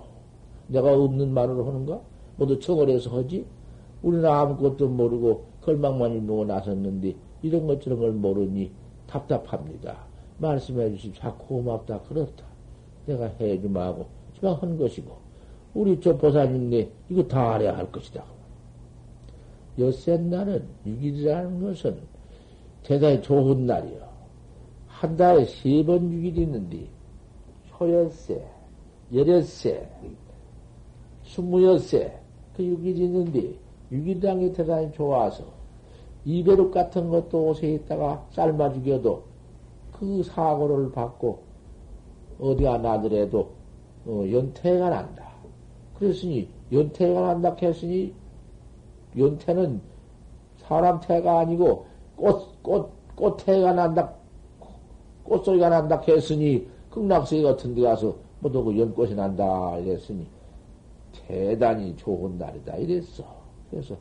내가 0.67 0.93
없는 0.93 1.33
말을 1.33 1.65
하는가? 1.65 2.01
모두 2.37 2.59
청을해서 2.59 3.17
하지? 3.17 3.45
우리는 4.01 4.25
아무것도 4.25 4.87
모르고 4.89 5.45
걸망만 5.61 6.13
일보고 6.13 6.45
나섰는데 6.45 7.15
이런 7.41 7.67
것 7.67 7.81
저런 7.81 7.99
걸 7.99 8.11
모르니 8.11 8.71
답답합니다. 9.07 10.05
말씀해 10.37 10.91
주십시오. 10.91 11.33
고맙다. 11.35 12.01
그렇다. 12.01 12.45
내가 13.05 13.25
해주마 13.39 13.85
하고 13.85 14.05
지만 14.39 14.55
한 14.55 14.77
것이고 14.77 15.11
우리 15.73 15.99
저 15.99 16.17
보사님네 16.17 16.89
이거 17.09 17.23
다 17.23 17.53
알아야 17.53 17.77
할 17.77 17.91
것이다. 17.91 18.23
엿새 19.77 20.17
날은 20.17 20.65
6일이라는 20.85 21.61
것은 21.61 21.97
대단히 22.83 23.21
좋은 23.21 23.65
날이요. 23.65 24.09
한 24.87 25.15
달에 25.15 25.45
세 25.45 25.83
번 25.83 26.09
6일 26.09 26.37
있는데 26.39 26.87
초엿새, 27.67 28.45
열엿새, 29.13 29.87
스무엿새 31.23 32.19
그 32.55 32.63
6일 32.63 32.97
있는데 32.97 33.53
6일이라는 33.91 34.39
게 34.39 34.51
대단히 34.51 34.91
좋아서 34.93 35.43
이배룩 36.25 36.71
같은 36.71 37.09
것도 37.09 37.49
옷에 37.49 37.73
있다가 37.75 38.25
삶아 38.31 38.73
죽여도 38.73 39.23
그 39.93 40.23
사고를 40.23 40.91
받고 40.91 41.39
어디가 42.39 42.79
나더라도 42.79 43.58
어, 44.09 44.25
연태가 44.27 44.89
난다. 44.89 45.29
그랬으니 45.99 46.49
연태가 46.71 47.21
난다 47.21 47.55
했으니 47.61 48.11
연태는 49.15 49.79
사람 50.57 50.99
태가 50.99 51.41
아니고 51.41 51.85
꽃, 52.15 52.63
꽃, 52.63 52.89
꽃태가 53.15 53.73
난다. 53.73 54.11
꽃소리가 55.23 55.69
난다 55.69 56.01
했으니 56.07 56.67
극락세계 56.89 57.43
같은 57.43 57.75
데 57.75 57.81
가서 57.81 58.15
모두 58.39 58.63
그 58.63 58.79
연꽃이 58.79 59.13
난다 59.13 59.77
이랬으니 59.77 60.25
대단히 61.13 61.95
좋은 61.95 62.35
날이다 62.39 62.77
이랬어. 62.77 63.23
그래서 63.69 63.95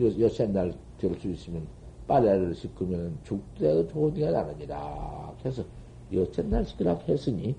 여, 0.00 0.20
여새 0.20 0.46
날될 0.46 1.18
수 1.20 1.28
있으면 1.30 1.66
빨래를 2.06 2.54
씻으면 2.54 3.18
죽되 3.24 3.88
좋은 3.88 4.14
데가 4.14 4.30
나느니라. 4.30 5.34
그래서 5.42 5.64
여째 6.12 6.42
날 6.42 6.64
씻으라 6.64 6.96
했으니 7.08 7.56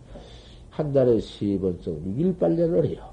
한 0.80 0.93
달에 0.93 1.19
세 1.19 1.59
번씩 1.59 1.88
6일 2.05 2.39
빨래를 2.39 2.86
해요. 2.86 3.09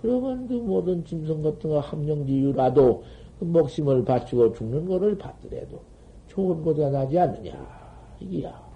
그러면 0.00 0.48
그 0.48 0.54
모든 0.54 1.04
짐승 1.04 1.42
같은 1.42 1.70
거 1.70 1.78
함령지유라도 1.78 3.04
그 3.38 3.44
목심을 3.44 4.04
바치고 4.04 4.52
죽는 4.54 4.84
거를 4.86 5.16
받더라도 5.16 5.80
좋은 6.26 6.60
것가 6.64 6.90
나지 6.90 7.16
않느냐. 7.16 7.52
이기야. 8.18 8.68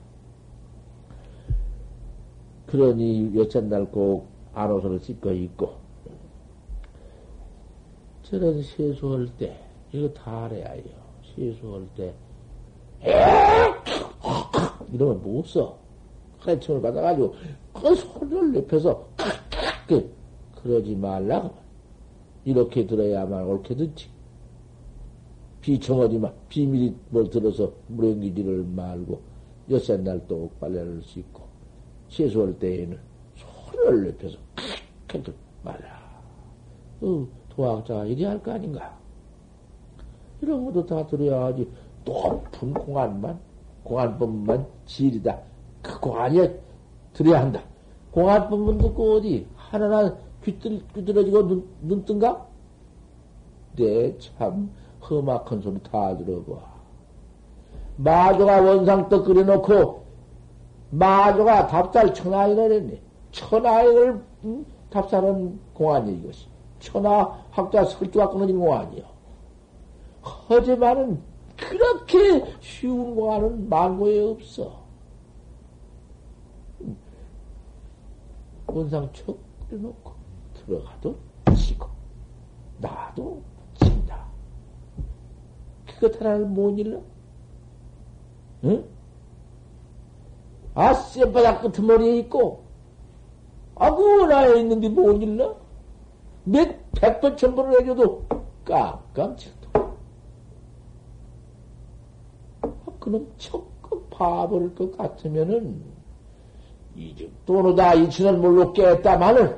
그러니 2.67 3.37
여찬날 3.37 3.91
꼭 3.91 4.29
안옷을 4.55 5.01
씻고 5.01 5.33
있고, 5.33 5.73
저런 8.23 8.63
세수할 8.63 9.27
때, 9.37 9.59
이거 9.91 10.09
다 10.15 10.45
알아야 10.45 10.71
해요. 10.71 10.95
세수할 11.35 11.89
때, 11.97 12.15
이러면 14.93 15.21
못 15.23 15.45
써. 15.45 15.77
해청을 16.47 16.81
받아가지고, 16.81 17.35
그 17.83 17.97
소리를 17.97 18.53
높여서, 18.53 19.09
그, 19.89 20.15
그러지 20.63 20.95
말라고. 20.95 21.51
이렇게 22.45 22.87
들어야만 22.87 23.45
옳게 23.45 23.75
듣지. 23.75 24.09
비청하지 25.61 26.19
마. 26.19 26.33
비밀이 26.49 26.95
뭘 27.11 27.29
들어서 27.29 27.73
무령기지를 27.89 28.65
말고, 28.65 29.21
여섯 29.71 30.01
날또 30.01 30.49
빨래를 30.61 31.03
씻고, 31.03 31.43
세수할 32.09 32.57
때에는 32.61 32.99
소리를 33.35 34.07
높여서, 34.13 34.39
칵칵 35.09 35.35
말라. 35.65 36.23
어, 37.01 37.27
도학자가 37.49 38.07
이래야 38.07 38.31
할거 38.31 38.53
아닌가? 38.53 38.97
이런 40.41 40.65
것도 40.67 40.87
다 40.87 41.05
들어야지. 41.09 41.69
높은 42.05 42.73
공안만, 42.75 43.41
공안법만 43.83 44.67
지리다. 44.87 45.41
그 45.83 45.99
공안에 45.99 46.61
들어야 47.13 47.41
한다. 47.41 47.72
공안법만 48.13 48.79
듣고 48.79 49.15
어디 49.15 49.47
하나나 49.57 50.15
귀들, 50.45 50.83
귀들어지고 50.95 51.49
눈, 51.49 51.69
눈 51.81 52.05
뜬가? 52.05 52.47
네, 53.77 54.17
참, 54.19 54.71
험악한 55.01 55.63
소리 55.63 55.79
다 55.83 56.17
들어봐. 56.17 56.73
마조가 57.97 58.61
원상떡 58.61 59.25
끓여놓고, 59.25 60.03
마조가 60.91 61.69
답살 61.69 62.13
천하인을 62.13 62.73
했네. 62.73 63.01
천하인을, 63.33 64.23
음? 64.45 64.67
답살은 64.91 65.59
공안이 65.73 66.19
이것이. 66.19 66.47
천하 66.81 67.39
학자 67.51 67.85
설주가 67.85 68.29
끊어진 68.29 68.59
공안이요. 68.59 69.05
하지만은, 70.21 71.23
그렇게 71.57 72.45
쉬운 72.61 73.15
공안은 73.15 73.71
만고에 73.71 74.21
없어. 74.21 74.82
원상 78.73 79.13
척 79.13 79.39
끓여놓고, 79.69 80.13
들어가도 80.55 81.17
치고, 81.55 81.89
나도 82.79 83.43
친다. 83.75 84.27
그것 85.87 86.21
하나를 86.21 86.47
못 86.47 86.79
일러? 86.79 87.01
응? 88.65 88.85
아, 90.75 90.95
쌔바닥 90.95 91.61
끝머리에 91.73 92.19
있고, 92.21 92.65
아구 93.75 94.27
나에 94.27 94.61
있는데 94.61 94.89
못 94.89 95.23
일러? 95.23 95.57
몇, 96.45 96.91
백번 96.93 97.37
천번을 97.37 97.81
해줘도 97.81 98.25
깜깜치도. 98.65 99.69
아, 102.63 102.71
그놈 102.99 103.31
척그 103.37 104.07
파버릴 104.11 104.75
것 104.75 104.97
같으면은, 104.97 105.92
이즉 106.97 107.31
도로다 107.47 107.95
이치는 107.95 108.41
몰로 108.41 108.73
깼다마는, 108.73 109.57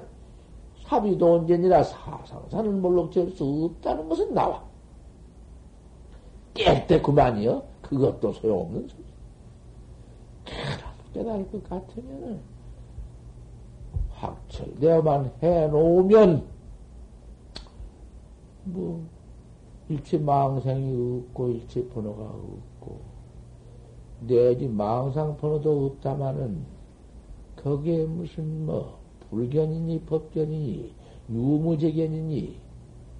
사비도 0.84 1.34
언제니라 1.34 1.82
사상사는 1.82 2.80
몰록 2.80 3.10
될수 3.10 3.44
없다는 3.44 4.08
것은 4.08 4.34
나와. 4.34 4.62
깰 6.54 6.86
때 6.86 7.00
그만이요. 7.00 7.62
그것도 7.82 8.32
소용없는 8.32 8.88
소리. 8.88 9.04
깨달을 11.12 11.50
것 11.50 11.68
같으면은 11.68 12.40
확철되어만 14.10 15.32
해놓으면 15.42 16.44
뭐 18.64 19.06
일체 19.88 20.18
망상이 20.18 21.22
없고 21.28 21.48
일체 21.48 21.86
번호가 21.88 22.22
없고 22.24 23.00
내지 24.20 24.66
망상 24.68 25.36
번호도 25.36 25.86
없다마는 25.86 26.64
거기에 27.64 28.04
무슨 28.04 28.66
뭐 28.66 28.98
불견이니 29.30 30.00
법견이니 30.02 30.92
유무재견이니 31.30 32.60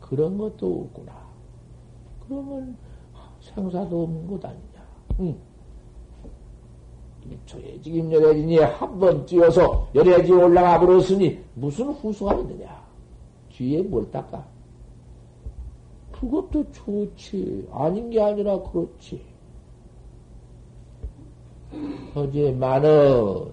그런 0.01 0.37
것도 0.37 0.83
없구나. 0.83 1.13
그러면 2.21 2.77
생사도 3.41 4.03
없는 4.03 4.27
것 4.27 4.45
아니냐. 4.45 4.87
응. 5.21 5.37
일초에 7.31 7.81
지금 7.81 8.13
열애진이 8.13 8.59
한 8.59 8.99
번 8.99 9.25
뛰어서 9.25 9.89
열애지 9.95 10.31
올라가 10.31 10.79
버렸으니 10.79 11.41
무슨 11.55 11.91
후수가 11.93 12.35
있느냐. 12.41 12.85
뒤에 13.49 13.81
뭘 13.81 14.11
닦아? 14.11 14.45
그것도 16.13 16.71
좋지. 16.71 17.67
아닌 17.73 18.11
게 18.11 18.21
아니라 18.21 18.61
그렇지. 18.61 19.23
하지만은, 22.13 23.53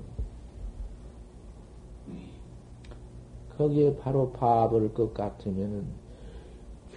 거기에 3.58 3.96
바로 3.98 4.32
밥을 4.32 4.94
것 4.94 5.14
같으면은, 5.14 5.86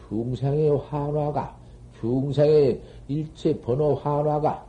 중생의 0.08 0.78
환화가, 0.78 1.56
중생의 2.00 2.82
일체 3.08 3.60
번호 3.60 3.94
환화가, 3.94 4.66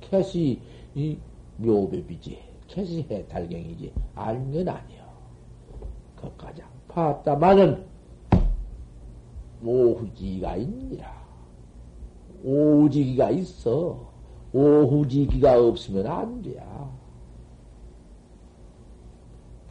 캐시, 0.00 0.60
이 0.94 1.18
묘법이지. 1.56 2.38
캐시 2.68 3.06
해달경이지. 3.10 3.92
건 4.14 4.68
아니요. 4.68 5.02
그까지 6.16 6.62
봤다마는, 6.88 7.84
오후지기가 9.64 10.56
있니라. 10.56 11.22
오후지기가 12.44 13.30
있어. 13.30 14.10
오후지기가 14.52 15.66
없으면 15.66 16.06
안 16.06 16.42
돼야. 16.42 17.01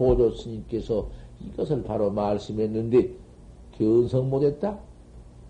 보조 0.01 0.31
스님께서 0.31 1.07
이것을 1.39 1.83
바로 1.83 2.09
말씀했는데, 2.09 3.11
견성 3.77 4.31
못했다? 4.31 4.79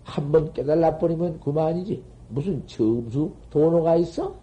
한 0.04 0.30
번 0.30 0.52
깨달아 0.52 0.98
버리면 0.98 1.40
그만이지. 1.40 2.02
무슨 2.28 2.62
점수 2.66 3.32
도노가 3.48 3.96
있어? 3.96 4.34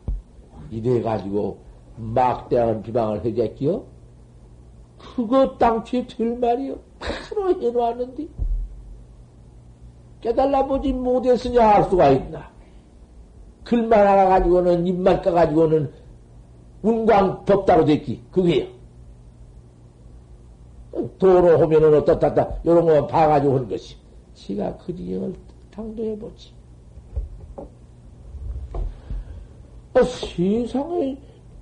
이래 0.72 0.99
가지고 1.01 1.60
막대한 1.97 2.82
비방을 2.82 3.24
해겠기요? 3.24 3.84
그거 4.97 5.57
땅치에 5.57 6.07
될 6.07 6.38
말이요. 6.39 6.76
바로 6.99 7.62
해놓았는데. 7.62 8.28
깨달라 10.22 10.66
보지 10.66 10.91
못했으냐 10.91 11.68
할 11.68 11.84
수가 11.84 12.10
있나. 12.10 12.49
글만 13.64 14.07
알아가지고는, 14.07 14.88
입만 14.88 15.22
까가지고는 15.22 15.91
운광 16.82 17.45
덥다고 17.45 17.86
됐기. 17.86 18.24
그게요. 18.32 18.79
도로 21.18 21.64
오면은 21.64 21.96
어떻다, 22.00 22.60
요런 22.66 22.86
거만 22.86 23.08
봐가지고 23.08 23.56
하는 23.56 23.70
것이. 23.70 23.96
지가 24.34 24.78
그 24.78 24.96
지경을 24.96 25.34
당도해보지. 25.72 26.52
아, 29.94 30.04
세상에 30.04 31.18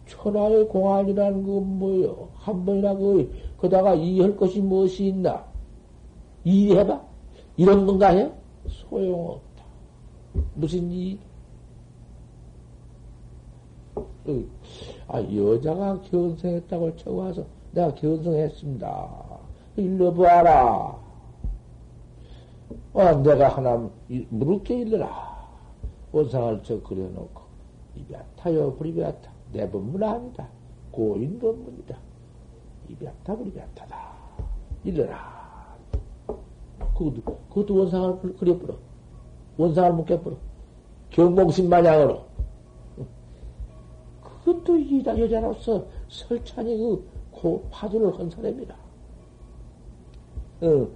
천하의 0.08 0.68
공안이라는 0.68 1.44
건 1.46 1.80
뭐요? 1.80 2.30
한 2.36 2.66
번이나 2.66 2.96
그, 2.96 3.32
거다가 3.58 3.96
이해할 3.96 4.38
것이 4.38 4.62
무엇이 4.62 5.08
있나? 5.08 5.46
이해해봐? 6.44 7.02
이런 7.58 7.86
건가 7.86 8.10
해요? 8.10 8.32
소용없다. 8.68 9.64
무슨 10.54 10.92
이, 10.92 11.20
아, 15.08 15.22
여자가 15.22 16.00
견성했다고 16.02 16.96
쳐와서 16.98 17.46
내가 17.78 17.94
견성했습니다. 17.94 19.40
일러 19.76 20.12
보아라. 20.12 21.00
어, 22.94 23.16
내가 23.22 23.50
하나 23.50 23.88
무릎게 24.30 24.80
일러라. 24.80 25.38
원상을 26.12 26.64
저 26.64 26.82
그려놓고, 26.82 27.42
이비아타요, 27.96 28.74
불이비아타. 28.78 29.32
내 29.54 29.70
법문 29.70 30.02
아니다. 30.02 30.48
고인 30.90 31.38
법문이다. 31.38 31.96
이비아타, 32.90 33.36
불이비아타다. 33.36 33.96
일러라. 34.84 35.78
그것도, 36.98 37.22
그것도 37.50 37.76
원상을 37.76 38.36
그려버려. 38.38 38.76
원상을 39.58 39.94
묶여버려. 39.94 40.36
경몽신 41.12 41.70
마냥으로. 41.70 42.26
그것도 44.24 44.78
이 44.78 45.04
여자로서 45.06 45.86
설찬이 46.08 46.76
그, 46.76 46.96
고, 46.96 47.18
화두를 47.72 48.18
한 48.18 48.30
사람이라. 48.30 48.76
어, 50.62 50.88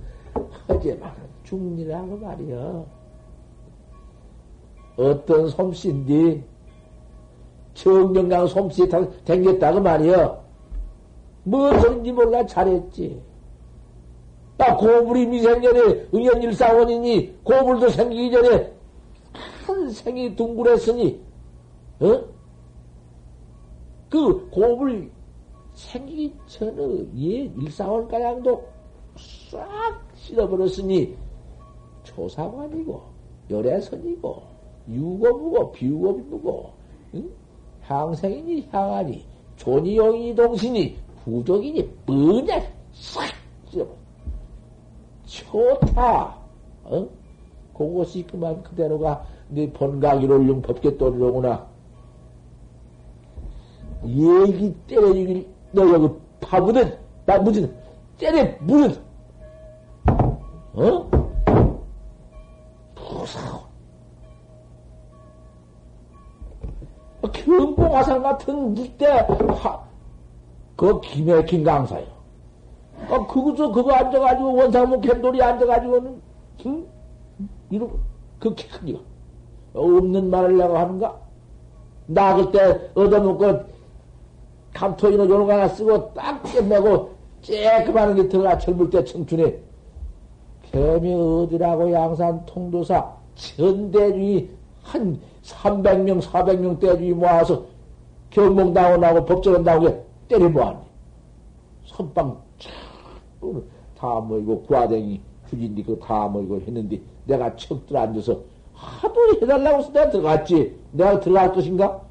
하지만 0.67 1.13
중리라고 1.43 2.17
말이야. 2.17 2.85
어떤 4.97 5.49
솜씨인데, 5.49 6.43
정령강 7.73 8.47
솜씨 8.47 8.87
댕겼다고 9.25 9.79
말이야. 9.81 10.41
무엇인지 11.43 12.11
몰라 12.11 12.45
잘했지. 12.45 13.21
나 14.57 14.75
고불이 14.75 15.25
미생전에 15.25 16.09
응연일사원이니 16.13 17.39
고불도 17.43 17.89
생기기 17.89 18.31
전에 18.31 18.71
한 19.65 19.89
생이 19.89 20.35
둥글했으니 20.35 21.19
어? 21.99 22.23
그 24.07 24.49
고불 24.51 25.09
생기기 25.81 26.33
전에 26.47 27.05
예 27.17 27.51
일사원가량도 27.59 28.63
싹 29.49 29.59
실어버렸으니 30.15 31.15
초사관이고 32.03 33.01
열애선이고 33.49 34.43
유고부고 34.87 35.71
비유고부고 35.71 36.73
응? 37.15 37.29
향생이니 37.81 38.69
향하니 38.71 39.25
존이용이니 39.57 40.35
동신이 40.35 40.97
부족이니 41.23 41.87
뻔히 42.05 42.47
싹 42.93 43.25
실어버렸어. 43.69 44.01
좋다. 45.25 46.37
어? 46.83 47.07
그것이 47.73 48.23
그만 48.23 48.61
그대로가 48.63 49.25
네 49.49 49.71
본가기를 49.71 50.47
용 50.47 50.61
법계 50.61 50.97
또리로구나. 50.97 51.67
얘기 54.05 54.73
때려주길 54.87 55.47
너 55.71 55.93
여기 55.93 56.09
파묻은 56.41 56.97
나 57.25 57.37
무슨 57.37 57.73
때려 58.17 58.51
무슨 58.59 58.95
어? 60.73 61.09
무사고 62.95 63.61
경공화상 67.31 68.21
같은 68.23 68.73
묵대 68.73 69.27
그 70.75 70.99
기맥힌 71.01 71.63
강사요. 71.63 72.05
아, 73.07 73.27
그거저 73.27 73.71
그거 73.71 73.93
앉아가지고 73.93 74.55
원상무 74.55 75.01
캔돌이 75.01 75.41
앉아가지고는 75.41 76.21
응? 76.65 76.87
이러 77.69 77.87
그렇게 78.39 78.67
크니까 78.67 78.99
없는 79.73 80.29
말을 80.29 80.57
내가 80.57 80.81
하는가? 80.81 81.19
나 82.07 82.35
그때 82.35 82.89
얻어먹고 82.95 83.63
감토이노 84.73 85.25
요런 85.29 85.47
거 85.47 85.53
하나 85.53 85.67
쓰고 85.67 86.13
딱 86.13 86.41
끝내고 86.43 87.11
쬐그마한 87.41 88.15
게 88.15 88.27
들어가 88.29 88.57
젊을 88.57 88.89
때 88.89 89.03
청춘에 89.03 89.59
개미 90.71 91.13
어디라고 91.13 91.91
양산 91.91 92.45
통도사 92.45 93.13
전대주의 93.35 94.49
한 94.83 95.19
300명 95.43 96.21
400명 96.21 96.79
대주의 96.79 97.13
모아서 97.13 97.65
경몽당원하고 98.29 99.25
법정원당하고 99.25 100.05
때려 100.27 100.49
모았네 100.49 100.79
선빵 101.85 102.41
다 103.97 104.19
모이고 104.19 104.61
구화댕이 104.63 105.21
주진이 105.49 105.83
그다 105.83 106.27
모이고 106.27 106.61
했는데 106.61 107.01
내가 107.25 107.53
척 107.55 107.85
들어 107.87 108.01
앉아서 108.01 108.39
하도 108.81 109.15
해달라고 109.41 109.79
해서 109.79 109.91
내가 109.91 110.09
들어갔지. 110.09 110.75
내가 110.91 111.19
들어갈 111.19 111.53
것인가? 111.53 112.01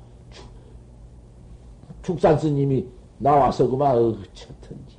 축산 2.02 2.38
스님이 2.38 2.86
나와서 3.18 3.68
그만 3.68 3.96
어쳤던지. 3.96 4.98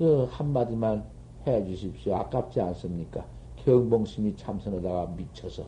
어, 0.00 0.28
한마디만 0.30 1.04
해 1.46 1.64
주십시오. 1.64 2.16
아깝지 2.16 2.60
않습니까? 2.60 3.24
경봉심이 3.64 4.36
참선하다가 4.36 5.12
미쳐서 5.16 5.64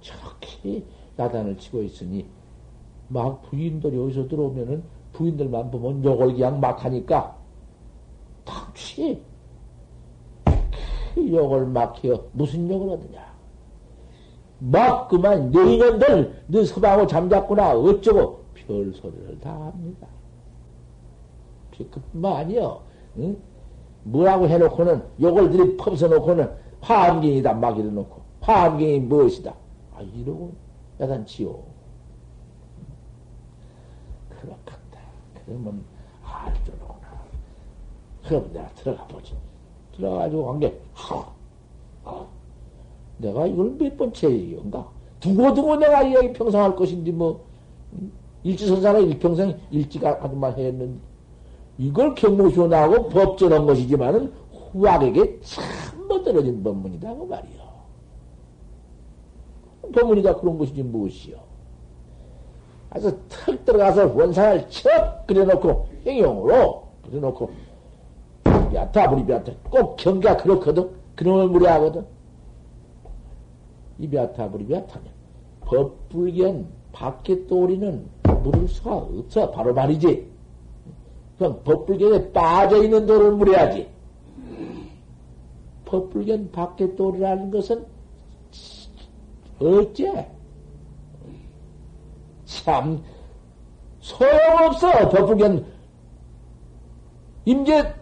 저렇게 0.00 0.84
야단을 1.18 1.56
치고 1.58 1.82
있으니 1.82 2.26
막 3.08 3.42
부인들이 3.42 3.98
어디서 3.98 4.28
들어오면은 4.28 4.82
부인들만 5.12 5.70
보면 5.70 6.04
욕을 6.04 6.34
그냥 6.34 6.60
막 6.60 6.84
하니까 6.84 7.36
당시 8.44 9.22
그 11.14 11.32
욕을 11.32 11.66
막 11.66 12.02
해요. 12.04 12.24
무슨 12.32 12.70
욕을 12.70 12.92
하느냐. 12.92 13.34
막 14.58 15.08
그만 15.08 15.50
내년들 15.50 16.44
너 16.46 16.64
서방하고 16.64 17.06
잠잤구나 17.06 17.72
어쩌고 17.72 18.45
별 18.66 18.92
소리를 18.94 19.38
다 19.40 19.52
합니다. 19.52 20.06
그뿐만 21.76 22.36
아니요. 22.36 22.80
응? 23.18 23.36
뭐라고 24.04 24.48
해놓고는 24.48 25.02
욕을 25.20 25.50
들이 25.50 25.76
퍼서 25.76 26.08
놓고는 26.08 26.50
화암경이다 26.80 27.54
막 27.54 27.78
이래놓고 27.78 28.20
화암경이 28.40 29.00
무엇이다. 29.00 29.54
아 29.94 30.00
이러고 30.00 30.52
야단치요. 31.00 31.76
그렇겠다. 34.30 35.00
그러면 35.44 35.84
알줄로구나. 36.22 37.06
그럼 38.26 38.52
내가 38.52 38.68
들어가 38.74 39.06
보지. 39.06 39.34
들어가가지고 39.96 40.50
한 40.50 40.60
게, 40.60 40.80
어. 42.04 42.28
내가 43.18 43.46
이걸 43.46 43.70
몇 43.78 43.96
번째 43.96 44.30
얘기인가? 44.30 44.86
두고두고 45.20 45.76
내가 45.76 46.02
이야기 46.02 46.32
평생 46.32 46.62
할 46.62 46.76
것인데, 46.76 47.10
뭐, 47.12 47.44
일지선사는 48.42 49.08
일평생 49.08 49.58
일지가 49.70 50.18
하지만 50.20 50.56
했는데, 50.58 50.98
이걸 51.78 52.14
경무시로 52.14 52.68
나하고 52.68 53.08
법전한 53.08 53.66
것이지만은 53.66 54.32
후학에게 54.72 55.40
참못 55.40 56.24
떨어진 56.24 56.62
법문이다, 56.62 57.14
그 57.14 57.24
말이요. 57.24 57.66
법문이다 59.92 60.36
그런 60.36 60.58
것이지 60.58 60.82
무엇이요. 60.82 61.36
그래서 62.90 63.16
턱 63.28 63.64
들어가서 63.64 64.14
원상을 64.14 64.68
척 64.70 65.26
그려놓고, 65.26 65.88
행용으로 66.06 66.88
그려놓고, 67.04 67.50
야타, 68.72 69.10
우리 69.10 69.30
야타. 69.30 69.52
꼭 69.70 69.96
경계가 69.96 70.38
그렇거든. 70.38 70.90
그놈을 71.14 71.48
무례하거든. 71.48 72.04
이 73.98 74.14
야타, 74.14 74.46
우리 74.52 74.70
야타면. 74.70 75.08
법불견 75.62 76.66
밖에 76.96 77.46
떠오리는 77.46 78.08
물을 78.42 78.66
수가 78.68 78.96
없어. 78.96 79.50
바로 79.50 79.74
말이지. 79.74 80.26
그냥 81.36 81.60
법불견에 81.62 82.32
빠져있는 82.32 83.04
돌을 83.04 83.32
무례하지. 83.32 83.86
법불견 85.84 86.50
밖에 86.52 86.96
떠오르라는 86.96 87.50
것은 87.50 87.84
어째? 89.60 90.26
참, 92.46 93.02
소용없어. 94.00 95.08
법불견 95.10 95.66
임제 97.44 97.94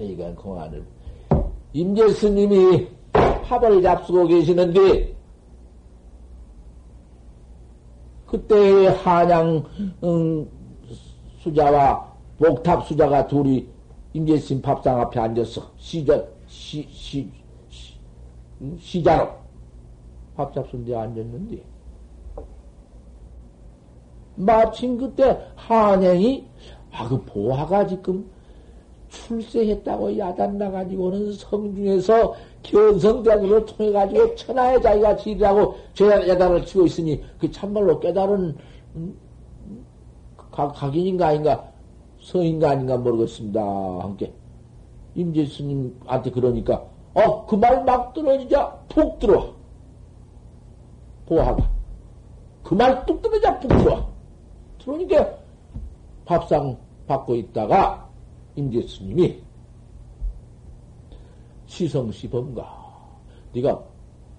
이건 0.00 0.34
공안을 0.34 0.84
임재 1.72 2.08
스님이 2.10 2.88
합을 3.44 3.82
잡수고 3.82 4.26
계시는데 4.26 5.15
그때 8.26 8.88
한양 8.88 9.64
음, 10.02 10.48
수자와 11.40 12.12
목탑 12.38 12.86
수자가 12.86 13.26
둘이 13.26 13.66
스님 14.12 14.62
밥상 14.62 15.00
앞에 15.00 15.20
앉았어 15.20 15.62
시자 15.76 16.22
시, 16.46 16.86
시, 16.90 17.30
시, 17.68 17.94
음, 18.60 18.76
시자로 18.80 19.28
밥 20.36 20.52
잡순 20.52 20.84
데 20.84 20.94
앉았는데. 20.94 21.62
마침 24.36 24.98
그때 24.98 25.38
한양이 25.54 26.46
아 26.92 27.08
그 27.08 27.22
보화가 27.24 27.86
지금 27.86 28.28
출세했다고 29.08 30.18
야단 30.18 30.58
나가지고는 30.58 31.32
성중에서 31.32 32.34
견성대학으로 32.66 33.64
통해가지고 33.66 34.34
천하의 34.34 34.82
자기가 34.82 35.16
지리라고 35.16 35.76
저 35.94 36.06
야단을 36.28 36.64
치고 36.66 36.86
있으니 36.86 37.22
그 37.38 37.50
참말로 37.50 37.98
깨달은 38.00 38.56
음, 38.96 39.16
각, 40.50 40.72
각인인가 40.74 41.28
아닌가 41.28 41.72
성인가 42.20 42.70
아닌가 42.70 42.96
모르겠습니다. 42.96 43.60
함께. 43.62 44.32
임재 45.14 45.46
스님한테 45.46 46.30
그러니까 46.30 46.84
어 47.14 47.46
그 47.46 47.56
말 47.56 47.84
막 47.84 48.12
떨어지자 48.12 48.70
푹 48.88 49.18
들어와. 49.18 49.46
보아가 51.26 51.70
그 52.62 52.74
말 52.74 53.06
뚝 53.06 53.22
떨어지자 53.22 53.60
푹 53.60 53.68
들어와. 53.68 54.06
들어오니까 54.78 55.30
밥상 56.24 56.76
받고 57.06 57.34
있다가 57.36 58.08
임재 58.56 58.82
스님이 58.86 59.40
시성시 61.76 62.30
범가 62.30 62.66
네가 63.52 63.78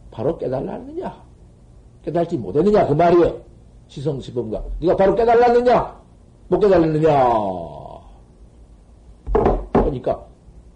바로 0.10 0.36
깨달았느냐? 0.40 1.24
깨달지 2.02 2.36
못했느냐? 2.36 2.88
그 2.88 2.94
말이요. 2.94 3.40
시성시 3.88 4.34
범가 4.34 4.64
네가 4.80 4.96
바로 4.96 5.14
깨달았느냐? 5.14 6.02
못 6.48 6.60
깨달았느냐? 6.60 7.10
그러니까 9.72 10.26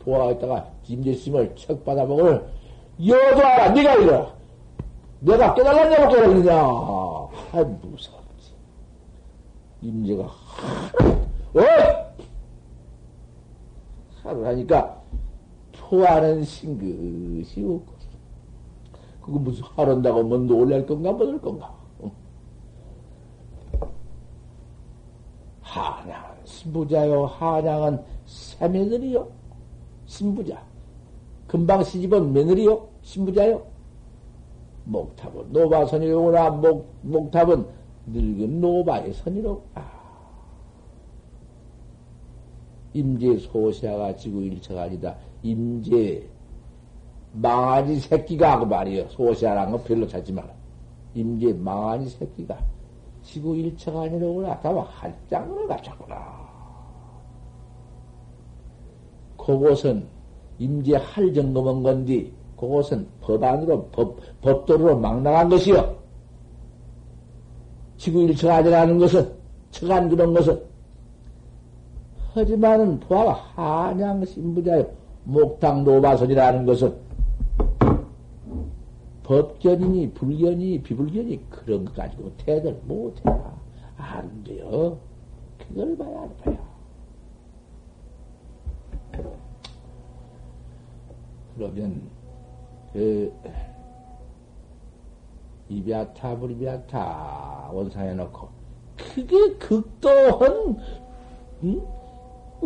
도와있다가 0.04 0.70
임재 0.88 1.16
스님을 1.16 1.56
척 1.56 1.84
받아먹을 1.84 2.46
여도하라 3.08 3.70
네가 3.70 3.96
이거 3.96 4.32
내가 5.22 5.56
깨달았냐 5.56 6.06
못 6.06 6.10
깨달았느냐? 6.12 6.52
아 6.54 7.64
무섭지. 7.82 8.54
임재가 9.82 10.24
어? 10.24 11.62
하루 14.22 14.46
하니까 14.46 15.01
토하는 15.92 16.46
싱긋이 16.46 17.66
없고. 17.66 17.92
그거 19.22 19.38
무슨 19.40 19.64
하른다고 19.66 20.24
뭐 20.24 20.38
놀랄 20.38 20.86
건가 20.86 21.12
뭐될 21.12 21.42
건가. 21.42 21.76
한양은 25.60 26.46
신부자요. 26.46 27.26
한양은 27.26 28.02
새 28.26 28.70
며느리요. 28.70 29.28
신부자. 30.06 30.64
금방 31.46 31.84
시집은 31.84 32.32
며느리요. 32.32 32.88
신부자요. 33.02 33.62
목탑은 34.86 35.52
노바 35.52 35.86
선이로구나 35.88 36.52
목, 36.52 36.96
목탑은 37.02 37.68
늙은 38.08 38.62
노바의 38.62 39.14
선이로. 39.14 39.62
아. 39.76 39.92
임제 42.94 43.38
소시아가 43.38 44.16
지구 44.16 44.42
일체가 44.42 44.84
아니다. 44.84 45.18
임제 45.44 46.30
망아지 47.34 48.00
새끼가 48.00 48.60
그 48.60 48.66
말이에요. 48.66 49.08
소시아라는 49.10 49.72
건 49.72 49.84
별로 49.84 50.08
찾지 50.08 50.34
마라. 50.34 50.50
임제 51.14 51.54
망아지 51.54 52.10
새끼가 52.10 52.58
지구 53.22 53.56
일체가 53.56 54.04
아니라구나. 54.04 54.60
다만 54.62 54.86
할장을 54.86 55.68
갖췄구나. 55.68 56.42
그것은 59.38 60.08
임제 60.60 60.96
할 60.96 61.34
정도면 61.34 61.84
건디 61.84 62.32
그것은 62.56 63.08
법안으로 63.22 63.88
법, 63.88 64.18
법도로 64.42 65.00
막 65.00 65.22
나간 65.22 65.50
것이요. 65.50 65.96
지구 67.98 68.22
일체가 68.22 68.58
아니라는 68.58 69.00
것은 69.00 69.34
처간 69.72 70.10
그런 70.10 70.34
것은 70.34 70.62
하지만은 72.34 73.00
보아가 73.00 73.34
한양 73.34 74.24
신부자의 74.26 74.88
목탕 75.24 75.84
노바선이라는 75.84 76.66
것은 76.66 76.96
법견이니 79.24 80.12
불견이 80.14 80.82
비불견이 80.82 81.50
그런 81.50 81.86
것 81.86 81.96
가지고 81.96 82.32
대들 82.38 82.82
못해. 82.86 83.24
안 83.98 84.44
돼요. 84.44 84.98
그걸 85.58 85.98
봐야 85.98 86.22
안 86.22 86.38
봐요. 86.38 86.58
그러면, 91.56 92.02
그, 92.92 93.32
이비아타, 95.70 96.38
불이비아타, 96.38 97.70
원상해 97.72 98.14
놓고, 98.16 98.50
그게 98.98 99.54
극도한, 99.58 100.78
응? 101.64 102.01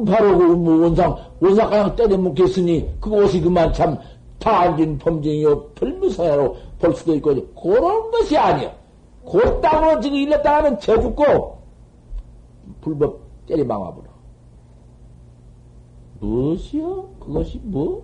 바로 0.03 0.37
그뭐 0.37 0.81
원상, 0.81 1.15
원상 1.39 1.69
그냥 1.69 1.95
때려 1.95 2.17
묵겠으니 2.17 2.99
그것이 2.99 3.39
그만 3.39 3.71
참 3.73 3.97
다안진 4.39 4.97
범죄이요 4.97 5.69
별무사야로 5.69 6.57
볼 6.79 6.93
수도 6.95 7.15
있고 7.15 7.33
그런 7.55 8.11
것이 8.11 8.37
아니요. 8.37 8.71
그 9.29 9.61
땅으로 9.61 10.01
지금 10.01 10.17
일렀다 10.17 10.57
하면 10.57 10.79
저 10.79 10.99
죽고 10.99 11.57
불법 12.81 13.19
때리 13.47 13.63
망화버려. 13.63 14.07
무엇이요? 16.19 17.09
그것이 17.19 17.59
뭐? 17.63 18.03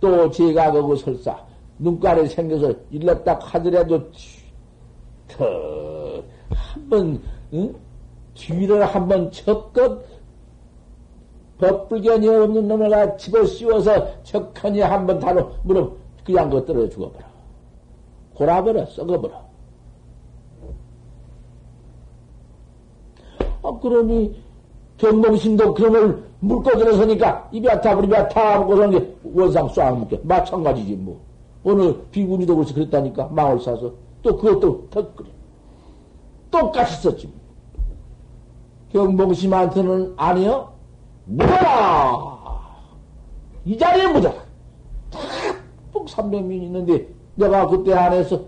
또 0.00 0.30
제가 0.30 0.72
그거 0.72 0.94
설사 0.96 1.36
눈깔이 1.78 2.28
생겨서 2.28 2.72
일렀다 2.90 3.38
하더라도 3.40 4.10
더 5.28 6.22
한 6.48 6.88
번 6.88 7.22
응? 7.54 7.74
뒤를 8.36 8.84
한번 8.84 9.30
쳤껏 9.32 10.04
법불견이 11.58 12.28
없는 12.28 12.68
놈을 12.68 13.16
집어 13.18 13.44
씌워서 13.44 14.22
척하니 14.22 14.80
한번 14.80 15.18
다로 15.18 15.52
무릎 15.62 15.98
그냥 16.24 16.50
그 16.50 16.64
떨어져 16.64 16.88
죽어버려. 16.90 17.24
골아버려, 18.34 18.86
썩어버려. 18.86 19.46
아, 23.62 23.78
그러니 23.80 24.36
경봉신도 24.98 25.74
그놈을 25.74 26.24
물고기를 26.40 26.94
서니까 26.94 27.48
입이 27.52 27.68
아타, 27.68 27.92
입이 27.92 28.14
아타 28.14 28.54
하고 28.54 28.74
그런 28.74 28.90
게 28.90 29.16
원상 29.24 29.68
쏴 29.68 29.96
묶여. 29.96 30.18
마찬가지지 30.22 30.94
뭐. 30.96 31.20
어느 31.64 31.94
비구니도 32.10 32.54
그렇지 32.54 32.74
그랬다니까 32.74 33.28
망을 33.28 33.60
사서 33.60 33.92
또 34.22 34.36
그것도 34.36 34.88
더 34.90 35.14
그래. 35.14 35.28
똑같이 36.50 37.02
썼지. 37.02 37.28
경봉심한테는 38.96 40.14
아니요. 40.16 40.72
묻어라! 41.26 42.72
이 43.66 43.76
자리에 43.76 44.06
묻어라! 44.06 44.34
딱 45.10 46.04
300명 46.06 46.62
있는데 46.62 47.06
내가 47.34 47.66
그때 47.66 47.92
안에서 47.92 48.40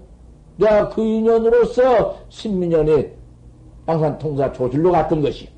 내가 0.57 0.88
그 0.88 1.03
인연으로서 1.03 2.16
신민년에 2.30 3.14
양산 3.86 4.18
통사 4.18 4.51
조질로 4.51 4.90
갔던 4.90 5.20
것이. 5.20 5.51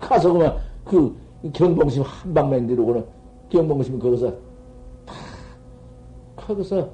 가서 0.00 0.32
그만 0.32 0.56
그 0.84 1.16
경봉심 1.52 2.02
한 2.02 2.34
방면 2.34 2.66
내려고는 2.66 3.04
경봉심이 3.50 3.98
거기서 4.00 4.32
다 5.06 5.14
거기서 6.34 6.88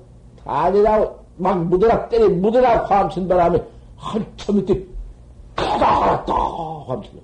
다리라고 0.44 1.18
막 1.36 1.64
묻어라 1.66 2.08
때리 2.10 2.28
묻어라 2.28 2.84
화암친 2.84 3.26
바람에 3.26 3.62
한참 3.96 4.56
밑에 4.56 4.93
가다. 5.78 6.32
화암친 6.34 7.20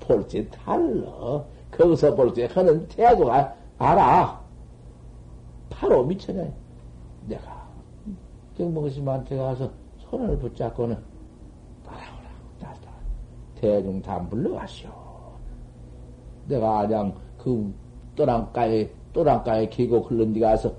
볼지 0.00 0.48
달러. 0.50 1.44
거기서 1.70 2.14
볼지 2.14 2.44
하는 2.44 2.86
태도가 2.88 3.54
알아. 3.78 4.40
바로 5.68 6.04
미쳐냐 6.04 6.44
내가 7.26 7.66
경봉심한테 8.56 9.36
가서 9.36 9.70
손을 9.98 10.38
붙잡고는 10.38 10.96
따라오라 11.84 12.30
따라 12.60 12.92
대중 13.56 14.00
다 14.00 14.18
물러가시오. 14.18 14.90
내가 16.46 16.86
그냥 16.86 17.14
그 17.36 17.74
또랑가에 18.14 18.88
또랑가에 19.12 19.68
계곡 19.68 20.10
흘른 20.10 20.32
데 20.32 20.40
가서 20.40 20.72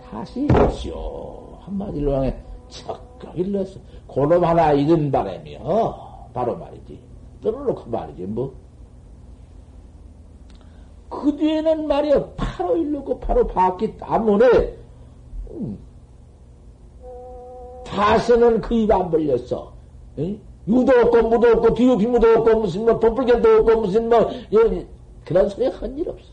다시 0.00 0.46
하시오. 0.48 1.58
한마디로 1.62 2.16
하에 2.16 2.44
척 2.68 3.05
일렀어. 3.34 3.80
고놈 4.06 4.44
하나 4.44 4.72
잃은 4.72 5.10
바람이요. 5.10 5.60
바로 6.32 6.56
말이지. 6.56 6.98
떨어놓고 7.42 7.90
말이지, 7.90 8.22
뭐. 8.26 8.54
그 11.08 11.34
뒤에는 11.36 11.86
말이야. 11.86 12.30
바로 12.36 12.76
일렀고, 12.76 13.20
바로 13.20 13.46
바퀴 13.46 13.96
따문에, 13.96 14.76
음. 15.50 15.78
다서는 17.84 18.60
그 18.60 18.74
입 18.74 18.90
안 18.90 19.10
벌렸어. 19.10 19.72
응? 20.18 20.40
유도 20.66 20.92
없고, 21.00 21.28
무도 21.28 21.48
없고, 21.52 21.74
뒤엎이 21.74 22.06
무도 22.06 22.26
없고, 22.38 22.60
무슨 22.60 22.84
뭐, 22.84 22.98
법불견도 22.98 23.48
없고, 23.58 23.80
무슨 23.82 24.08
뭐, 24.08 24.28
그런 25.24 25.48
소리 25.48 25.66
한 25.68 25.96
일 25.96 26.08
없어. 26.08 26.28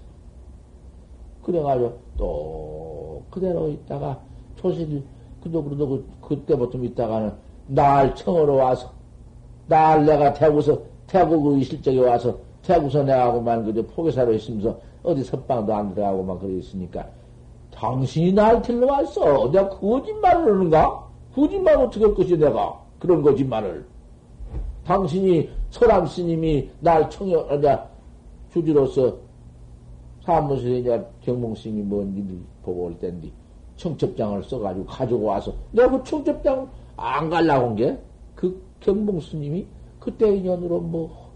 그래가지고, 1.43 1.99
또, 2.17 3.23
그대로 3.29 3.69
있다가, 3.69 4.19
초실, 4.55 5.03
그도 5.43 5.63
그러도 5.63 5.87
그, 5.89 6.05
그때부터 6.21 6.77
있다가는, 6.77 7.33
날 7.67 8.15
청으로 8.15 8.55
와서, 8.55 8.91
날 9.67 10.05
내가 10.05 10.33
태국에서, 10.33 10.81
태국 11.07 11.53
의 11.53 11.63
실적에 11.63 11.99
와서, 11.99 12.37
태국에서 12.61 13.03
내가고만 13.03 13.65
그저 13.65 13.85
포교사로 13.87 14.33
있으면서, 14.33 14.79
어디 15.03 15.23
선방도 15.23 15.75
안 15.75 15.93
들어가고만 15.93 16.39
그래 16.39 16.53
있으니까, 16.53 17.05
당신이 17.71 18.31
날 18.31 18.61
들러왔어. 18.61 19.51
내가 19.51 19.69
거짓말을 19.69 20.53
하는가? 20.53 21.07
거짓말 21.35 21.75
어떻게 21.75 22.05
할 22.05 22.13
것이 22.13 22.37
내가? 22.37 22.79
그런 22.99 23.21
거짓말을. 23.21 23.85
당신이, 24.85 25.49
서람 25.69 26.05
스님이 26.05 26.69
날 26.79 27.09
청여, 27.09 27.39
어, 27.39 27.89
주지로서 28.53 29.17
사무실에 30.23 30.79
이제 30.79 31.05
경봉 31.21 31.55
스님이 31.55 31.81
뭔 31.81 32.15
일을 32.15 32.39
보고 32.61 32.85
올 32.85 32.97
텐데 32.99 33.29
청첩장을 33.77 34.43
써가지고 34.43 34.85
가지고 34.85 35.23
와서 35.23 35.53
내가 35.71 35.89
그 35.91 36.03
청첩장 36.03 36.69
안 36.97 37.29
갈라고 37.29 37.67
한 37.67 37.75
게 37.75 37.97
그 38.35 38.61
경봉 38.81 39.21
스님이 39.21 39.65
그때 39.99 40.35
인연으로 40.35 40.79
뭐 40.81 41.31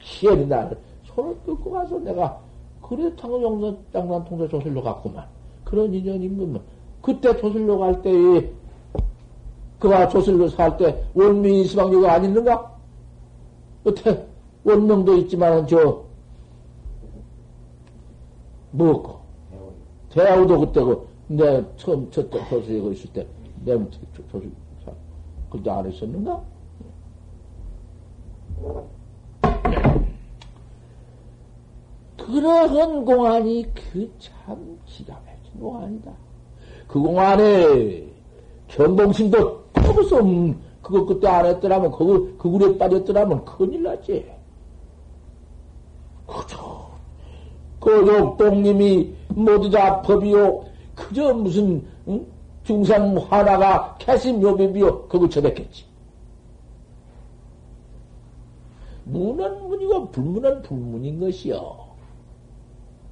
희열이 0.00 0.46
나를 0.46 0.78
손을 1.04 1.36
끌고 1.44 1.70
가서 1.70 1.98
내가 1.98 2.40
그래 2.80 3.14
당연정산 3.16 3.76
장난 3.92 4.24
통제 4.24 4.48
조실로 4.48 4.82
갔구만. 4.82 5.26
그런 5.64 5.92
인연이 5.92 6.28
뭐 6.28 6.60
그때 7.02 7.36
조실로 7.36 7.78
갈 7.78 8.00
때에 8.00 8.50
그가 9.78 10.08
조실로 10.08 10.48
살 10.48 10.76
때 10.78 11.04
원민이 11.14 11.64
수방교가 11.64 12.14
아니는가? 12.14 12.74
어때 13.84 14.24
원명도 14.64 15.14
있지만은 15.18 15.66
저 15.66 16.02
뭐고 18.70 19.17
대하우도 20.10 20.60
그때 20.60 20.80
그 20.82 21.08
내가 21.28 21.62
처음 21.76 22.10
조수에 22.10 22.80
그 22.80 22.92
있을 22.92 23.12
때내 23.12 23.76
밑에 23.76 23.98
조수 24.30 24.48
그때 25.50 25.70
안 25.70 25.86
했었는가? 25.86 26.42
그러한 32.16 33.04
공안이 33.04 33.66
그 33.74 34.10
참 34.18 34.78
기가 34.84 35.14
막힌 35.14 35.60
공안이다. 35.60 36.12
그 36.86 37.00
공안에 37.00 38.06
견봉심도 38.68 39.64
거기서 39.72 40.20
그거 40.82 41.04
그때 41.06 41.28
안 41.28 41.46
했더라면 41.46 41.90
그거 41.92 42.18
그 42.38 42.50
굴에 42.50 42.76
빠졌더라면 42.78 43.44
큰일 43.44 43.82
났지. 43.82 44.30
그저 46.26 46.77
그 47.80 48.06
욕동님이 48.06 49.14
모두 49.28 49.70
다 49.70 50.02
법이요. 50.02 50.64
그저 50.94 51.32
무슨 51.34 51.84
응? 52.08 52.26
중상 52.64 53.16
하나가 53.30 53.96
캐심 53.98 54.42
요비비요. 54.42 55.08
그거 55.08 55.28
쳐댔겠지. 55.28 55.84
문은 59.04 59.68
문이고 59.68 60.10
불문은 60.10 60.62
불문인 60.62 61.20
것이요. 61.20 61.88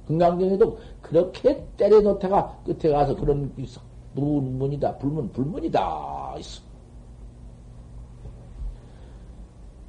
금강경에도 0.07 0.77
그렇게 1.01 1.65
때려 1.75 1.99
놓다가 2.01 2.55
끝에 2.65 2.91
가서 2.93 3.15
그런 3.15 3.53
게 3.55 3.63
있어. 3.63 3.81
문, 4.13 4.57
문이다. 4.57 4.97
불문, 4.97 5.31
불문이다. 5.31 6.35
있어. 6.39 6.61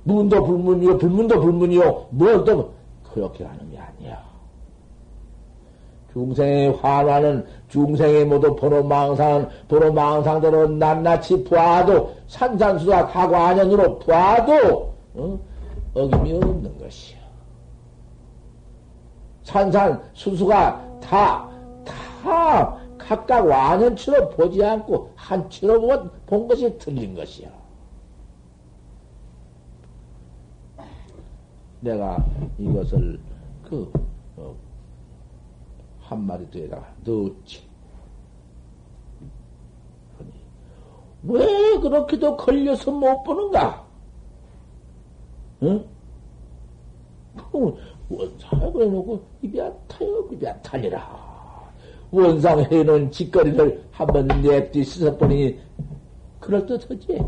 문도 0.04 0.42
불문이요. 0.44 0.98
불문도 0.98 1.40
불문이요. 1.40 2.06
뭘또 2.10 2.72
그렇게 3.12 3.44
하는 3.44 3.70
게 3.70 3.78
아니야. 3.78 4.27
중생의 6.18 6.76
환화는 6.78 7.46
중생의 7.68 8.24
모두 8.24 8.56
번호 8.56 8.82
망상은 8.82 9.48
번호 9.68 9.92
망상대로 9.92 10.68
낱낱이 10.68 11.44
보아도 11.44 12.16
산산수다 12.26 13.06
가관연으로 13.06 14.00
보아도 14.00 14.94
어? 15.14 15.38
어김이 15.94 16.32
없는 16.32 16.78
것이야. 16.78 17.18
산산 19.44 20.02
수수가 20.12 21.00
다, 21.00 21.48
다 21.84 22.76
각각 22.98 23.46
완연치로 23.46 24.30
보지 24.30 24.62
않고 24.64 25.12
한치로 25.14 26.10
본 26.26 26.48
것이 26.48 26.76
틀린 26.78 27.14
것이야. 27.14 27.48
내가 31.80 32.26
이것을 32.58 33.20
그 33.62 33.90
어, 33.94 34.17
한마디 36.08 36.50
더에다가 36.50 36.94
넣었지. 37.04 37.68
왜 41.24 41.46
그렇게도 41.80 42.36
걸려서 42.36 42.90
못 42.90 43.22
보는가? 43.24 43.86
응? 45.62 45.84
원상을 48.08 48.72
그래놓고 48.72 49.22
입이 49.42 49.60
안 49.60 49.74
타요, 49.86 50.26
입이 50.32 50.46
안 50.46 50.62
탈리라. 50.62 51.28
원상 52.10 52.60
해놓은 52.60 53.10
짓거리를 53.10 53.84
한번 53.90 54.26
냅뒤 54.28 54.82
씻어보니 54.82 55.60
그럴듯하지? 56.40 57.20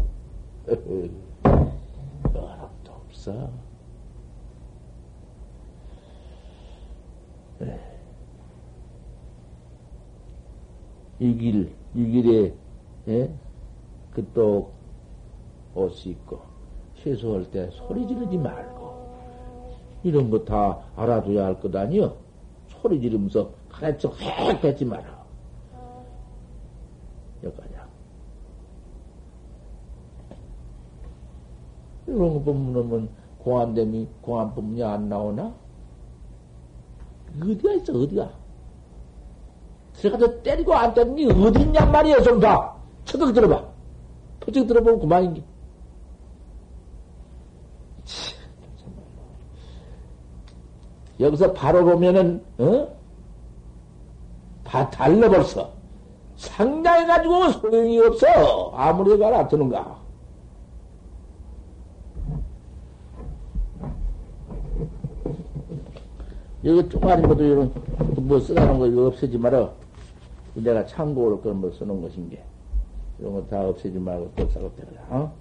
어렵도 2.32 2.92
없어. 2.92 3.50
이길, 11.20 11.74
이길에, 11.94 12.54
예? 13.08 13.30
그또 14.12 14.72
옷이 15.74 16.12
있고, 16.12 16.40
세수할 16.96 17.50
때 17.50 17.68
소리 17.72 18.06
지르지 18.08 18.38
말고, 18.38 18.80
이런 20.02 20.30
거 20.30 20.42
다 20.44 20.78
알아둬야 20.96 21.44
할 21.44 21.60
것 21.60 21.74
아니여? 21.76 22.16
소리 22.68 23.00
지르면서 23.00 23.52
가래 23.68 23.96
척획 23.98 24.60
뱉지 24.62 24.84
마라. 24.86 25.20
여기까지야. 27.44 27.88
이런 32.06 32.34
거 32.34 32.40
보면, 32.40 33.10
공안됨이, 33.38 34.08
공안법문이 34.22 34.82
안 34.82 35.08
나오나? 35.08 35.54
어디가 37.40 37.72
있어, 37.74 37.92
어디가? 37.92 38.39
들어가서 40.01 40.42
때리고 40.42 40.74
안 40.74 40.94
때리니 40.94 41.24
있냔 41.24 41.92
말이야, 41.92 42.22
좀 42.22 42.40
봐. 42.40 42.74
처덕 43.05 43.34
들어봐. 43.34 43.62
퍼쩍 44.40 44.66
들어보면 44.66 45.01
그만인게. 45.01 45.44
여기서 51.20 51.53
바로 51.53 51.84
보면은, 51.84 52.42
어? 52.59 52.88
다 54.64 54.88
달라 54.88 55.28
벌써. 55.28 55.70
상당해가지고 56.36 57.51
소용이 57.51 57.98
없어. 57.98 58.72
아무리 58.74 59.18
가라 59.18 59.46
드는가. 59.48 60.01
여기 66.64 66.88
쪼가리 66.88 67.22
것도 67.22 67.42
이런, 67.42 67.72
뭐 68.16 68.40
쓰라는 68.40 68.78
거 68.78 68.86
이거 68.86 69.07
없애지 69.09 69.36
마라. 69.36 69.79
내가 70.55 70.84
참고로 70.86 71.40
그런 71.40 71.61
거 71.61 71.70
쓰는 71.70 72.01
것인 72.01 72.28
게. 72.30 72.42
이런 73.18 73.34
거 73.34 73.46
다 73.46 73.66
없애지 73.68 73.98
말고 73.98 74.32
또 74.36 74.48
작업해라. 74.48 75.03
어? 75.11 75.32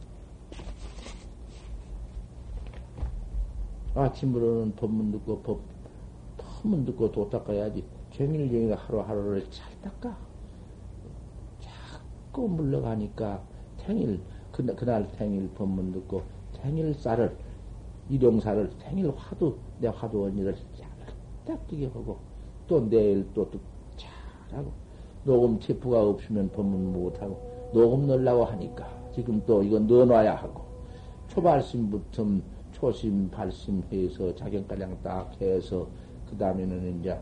아침으로는 3.95 4.75
법문 4.75 5.11
듣고 5.11 5.41
법, 5.41 5.59
법문 6.37 6.85
듣고 6.85 7.11
도 7.11 7.29
닦아야지. 7.29 7.83
종일종일 8.11 8.75
하루하루를 8.75 9.49
잘 9.49 9.69
닦아. 9.81 10.15
자꾸 11.59 12.47
물러가니까 12.47 13.41
탱일, 13.77 14.21
그, 14.51 14.65
그날 14.75 15.07
탱일 15.13 15.49
법문 15.55 15.91
듣고 15.93 16.23
탱일 16.53 16.93
쌀을, 16.93 17.35
일용쌀을 18.09 18.69
탱일 18.79 19.11
화두, 19.15 19.57
내 19.79 19.87
화두 19.87 20.25
언니를 20.25 20.55
닦게 21.45 21.87
하고, 21.87 22.19
또 22.67 22.87
내일 22.89 23.27
또, 23.33 23.49
또 23.49 23.59
잘하고, 23.97 24.71
녹음 25.29 25.59
체프가 25.59 26.01
없으면 26.01 26.49
법문 26.49 26.91
못하고, 26.91 27.69
녹음 27.71 28.07
넣으려고 28.07 28.45
하니까, 28.45 28.89
지금 29.13 29.39
또 29.45 29.61
이거 29.61 29.77
넣어놔야 29.77 30.33
하고, 30.33 30.63
초발심부터 31.27 32.25
초심, 32.71 33.29
발심 33.29 33.83
해서 33.91 34.33
자경가량 34.33 34.97
딱 35.03 35.39
해서, 35.39 35.87
그 36.27 36.35
다음에는 36.35 36.99
이제, 36.99 37.15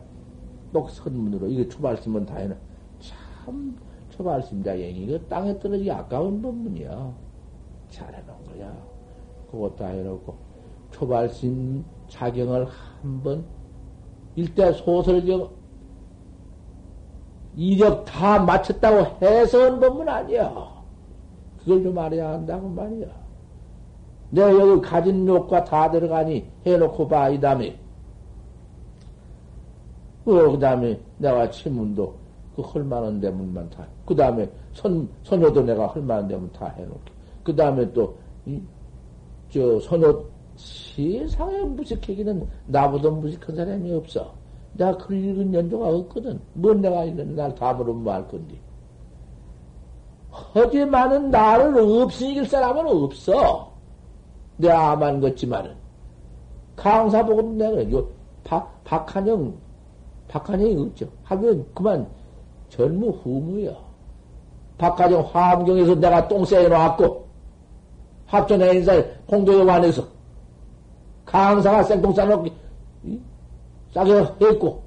또 0.72 0.88
선문으로, 0.88 1.48
이게 1.48 1.68
초발심은 1.68 2.24
다 2.24 2.36
해놔. 2.36 2.56
참, 2.98 3.76
초발심자행이, 4.08 5.04
이거 5.04 5.18
땅에 5.28 5.58
떨어지기 5.58 5.90
아까운 5.90 6.40
법문이야. 6.40 7.14
잘해놓은 7.90 8.44
거야. 8.46 8.74
그거 9.50 9.70
다 9.76 9.88
해놓고, 9.88 10.34
초발심 10.92 11.84
자경을 12.08 12.66
한번 13.02 13.44
일대 14.34 14.72
소설경 14.72 15.57
이력 17.58 18.04
다 18.04 18.38
마쳤다고 18.38 19.18
해서한 19.20 19.80
법문 19.80 20.08
아니야. 20.08 20.78
그걸 21.58 21.82
좀 21.82 21.98
알아야 21.98 22.34
한다고 22.34 22.68
말이야. 22.68 23.08
내가 24.30 24.52
여기 24.52 24.80
가진 24.80 25.26
욕과 25.26 25.64
다 25.64 25.90
들어가니 25.90 26.48
해놓고 26.64 27.08
봐, 27.08 27.28
이 27.30 27.40
다음에. 27.40 27.76
그, 30.24 30.52
그 30.52 30.58
다음에 30.60 31.00
내가 31.16 31.50
치문도 31.50 32.14
그 32.54 32.62
헐만한 32.62 33.20
대문만 33.20 33.68
다. 33.70 33.84
그 34.06 34.14
다음에 34.14 34.48
선, 34.72 35.08
선효도 35.24 35.62
내가 35.62 35.88
헐만한 35.88 36.28
대문 36.28 36.52
다 36.52 36.66
해놓게. 36.76 37.12
그 37.42 37.56
다음에 37.56 37.92
또, 37.92 38.16
이, 38.46 38.62
저, 39.50 39.80
선효, 39.80 40.24
세상에 40.54 41.60
무식하기는 41.62 42.46
나보다 42.66 43.10
무식한 43.10 43.56
사람이 43.56 43.92
없어. 43.94 44.37
내가 44.78 44.96
글 44.96 45.16
읽은 45.24 45.52
연조가 45.52 45.88
없거든. 45.88 46.40
뭔 46.54 46.80
내가 46.80 47.04
읽는 47.04 47.34
날다 47.34 47.74
물으면 47.74 48.04
뭐할 48.04 48.28
건데. 48.28 48.56
하지만은 50.30 51.30
나를 51.30 51.76
없이 51.78 52.30
이길 52.30 52.46
사람은 52.46 52.86
없어. 52.86 53.72
내가 54.56 54.92
아만 54.92 55.20
걷지만은. 55.20 55.74
강사 56.76 57.26
보고 57.26 57.42
내가. 57.42 57.90
요, 57.90 58.06
박, 58.44 58.84
박한영, 58.84 59.52
박한영이 60.28 60.76
없죠. 60.80 61.08
하면 61.24 61.66
그만 61.74 62.06
전무 62.68 63.10
후무야. 63.22 63.72
박한영 64.78 65.28
화엄경에서 65.32 65.96
내가 65.96 66.28
똥싸해 66.28 66.68
놨고, 66.68 67.26
합전의 68.26 68.76
인사에 68.76 69.02
공도여관에서 69.26 70.04
강사가 71.24 71.82
생통 71.82 72.12
싸놓고, 72.14 72.46
싸게 73.92 74.12
했고, 74.42 74.82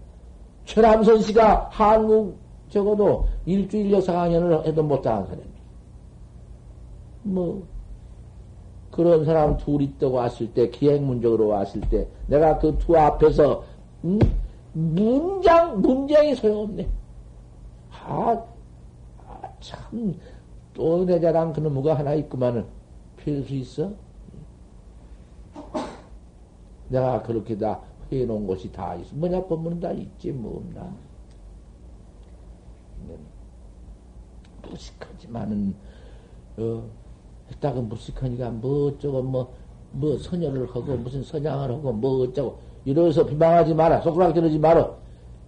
최남선 0.66 1.22
씨가 1.22 1.70
한국 1.72 2.38
적어도 2.70 3.28
일주일 3.46 3.92
역사 3.92 4.14
강연을 4.14 4.66
해도 4.66 4.84
못당한 4.84 5.26
사람이. 5.26 5.44
뭐, 7.24 7.64
그런 8.92 9.26
사람 9.26 9.58
둘이 9.58 9.94
떠 10.00 10.10
왔을 10.10 10.54
때, 10.54 10.70
기행문적으로 10.70 11.48
왔을 11.48 11.82
때, 11.82 12.08
내가 12.28 12.58
그 12.60 12.78
두 12.78 12.98
앞에서, 12.98 13.64
음? 14.04 14.20
문장, 14.74 15.82
문장이 15.82 16.36
소용없네. 16.36 16.88
아, 17.92 18.42
아 19.28 19.42
참, 19.60 20.16
또 20.74 21.06
내 21.06 21.20
자랑 21.20 21.52
그놈 21.54 21.74
뭐가 21.74 21.98
하나 21.98 22.14
있구만은, 22.14 22.66
필수 23.18 23.54
있어? 23.56 23.92
내가 26.88 27.22
그렇게 27.22 27.58
다 27.58 27.80
해놓은 28.20 28.46
곳이 28.46 28.72
다 28.72 28.96
있어. 28.96 29.16
뭐냐, 29.16 29.46
법문은 29.46 29.80
다 29.80 29.92
있지, 29.92 30.32
뭐 30.32 30.58
없나. 30.58 30.94
무식하지만은, 34.70 35.76
어, 36.58 36.84
했다가 37.52 37.82
무식하니까 37.82 38.50
뭐 38.52 38.88
어쩌고, 38.88 39.22
뭐, 39.24 39.54
뭐 39.92 40.18
선열을 40.18 40.70
하고, 40.70 40.98
무슨 40.98 41.24
선양을 41.24 41.72
하고, 41.72 41.92
뭐 41.94 42.24
어쩌고, 42.24 42.60
이러서 42.86 43.26
비방하지 43.26 43.74
마라. 43.74 44.02
속락 44.02 44.34
들으지 44.34 44.58
마라. 44.60 44.98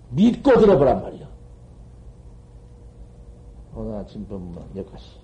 믿고 0.10 0.60
들어보란 0.60 1.02
말이야. 1.02 1.28
오늘 3.76 3.96
아침 3.96 4.28
법문 4.28 4.64
여기까지. 4.76 5.23